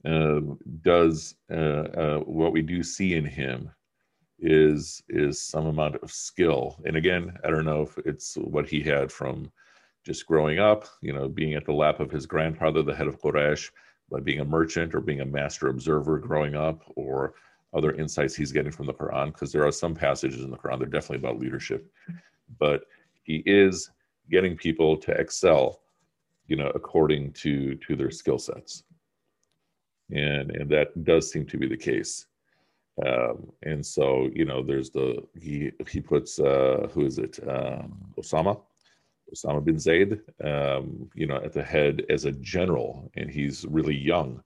[0.06, 0.40] uh,
[0.82, 3.70] does uh, uh what we do see in him
[4.42, 6.80] is is some amount of skill.
[6.86, 9.52] And again, I don't know if it's what he had from
[10.04, 13.22] just growing up, you know, being at the lap of his grandfather, the head of
[13.22, 13.70] Quraysh,
[14.10, 17.36] by being a merchant or being a master observer growing up, or
[17.74, 20.80] other insights he's getting from the Quran, because there are some passages in the Quran
[20.80, 21.90] that are definitely about leadership.
[22.60, 22.82] But
[23.24, 23.92] he is
[24.30, 25.82] getting people to excel,
[26.48, 28.84] you know, according to to their skill sets.
[30.10, 32.26] And and that does seem to be the case.
[33.06, 37.40] Um, and so, you know, there's the he he puts uh, who is it?
[37.48, 38.62] Um, Osama,
[39.34, 43.96] Osama bin Zaid, um, you know, at the head as a general, and he's really
[43.96, 44.44] young.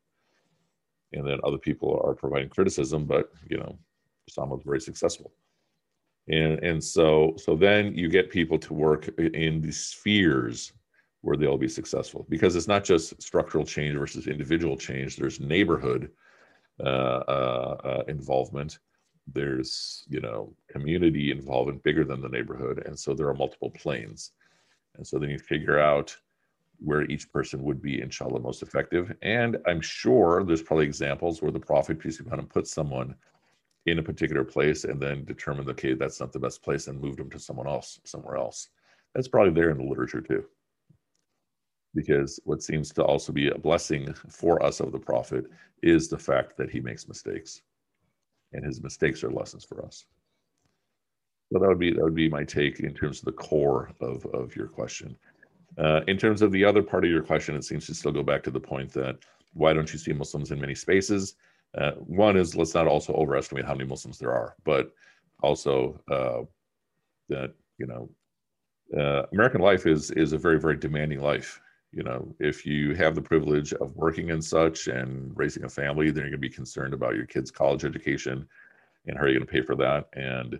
[1.13, 3.77] And then other people are providing criticism, but you know,
[4.29, 5.31] Osama very successful.
[6.29, 10.71] And and so so then you get people to work in the spheres
[11.21, 15.17] where they'll be successful because it's not just structural change versus individual change.
[15.17, 16.11] There's neighborhood
[16.83, 18.79] Uh, uh, uh, involvement.
[19.31, 24.33] There's you know community involvement bigger than the neighborhood, and so there are multiple planes.
[24.97, 26.13] And so then you figure out
[26.79, 29.15] where each person would be inshallah most effective.
[29.21, 33.15] And I'm sure there's probably examples where the Prophet peace be upon him put someone
[33.85, 37.19] in a particular place and then determined okay that's not the best place and moved
[37.19, 38.67] them to someone else somewhere else.
[39.13, 40.43] That's probably there in the literature too
[41.95, 45.45] because what seems to also be a blessing for us of the prophet
[45.81, 47.61] is the fact that he makes mistakes
[48.53, 50.05] and his mistakes are lessons for us.
[51.51, 54.25] So that would be that would be my take in terms of the core of
[54.27, 55.15] of your question.
[55.77, 58.23] Uh, in terms of the other part of your question it seems to still go
[58.23, 59.17] back to the point that
[59.53, 61.35] why don't you see muslims in many spaces?
[61.77, 64.91] Uh, one is let's not also overestimate how many muslims there are but
[65.43, 66.41] also uh,
[67.29, 68.09] that you know
[68.97, 73.15] uh, American life is is a very very demanding life you know if you have
[73.15, 76.49] the privilege of working and such and raising a family then you're going to be
[76.49, 78.47] concerned about your kids college education
[79.07, 80.09] and how are you going to pay for that.
[80.13, 80.59] And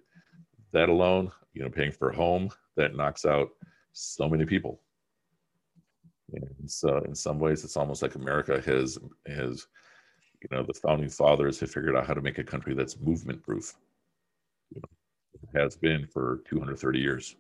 [0.72, 3.50] that alone you know paying for a home that knocks out
[3.94, 4.82] so many people.
[6.34, 8.98] And so in some ways it's almost like america has
[9.28, 9.68] has
[10.42, 13.42] you know the founding fathers have figured out how to make a country that's movement
[13.44, 13.76] proof
[14.74, 17.36] you know, has been for 230 years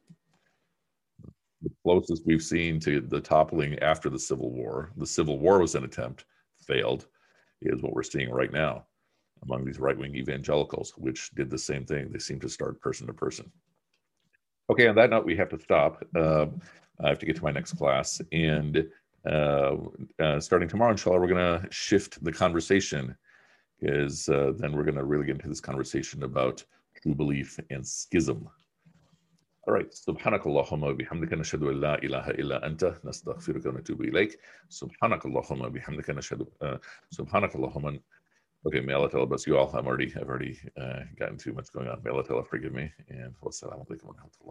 [1.83, 4.91] closest we've seen to the toppling after the Civil War.
[4.97, 6.25] The Civil War was an attempt,
[6.65, 7.07] failed,
[7.61, 8.85] is what we're seeing right now
[9.43, 12.09] among these right wing evangelicals, which did the same thing.
[12.11, 13.51] They seem to start person to person.
[14.69, 16.03] Okay, on that note, we have to stop.
[16.15, 16.47] Uh,
[17.03, 18.21] I have to get to my next class.
[18.31, 18.87] And
[19.29, 19.75] uh,
[20.19, 23.15] uh, starting tomorrow, inshallah, we're going to shift the conversation
[23.79, 26.63] because uh, then we're going to really get into this conversation about
[27.01, 28.49] true belief and schism.
[29.68, 29.92] All right.
[29.92, 34.38] سبحانك اللهم وبحمدك نشهد أن لا إله إلا أنت نستغفرك ونتوب إليك
[34.68, 36.46] سبحانك اللهم وبحمدك نشهد
[37.10, 38.00] سبحانك اللهم
[38.66, 39.70] Okay, Me'alatella bas you all.
[39.74, 42.02] I'm already, I've already uh, gotten too much going on.
[42.02, 42.92] Me'alatella, forgive me.
[43.08, 44.48] And wassalamu alaikum wa rahmatullah.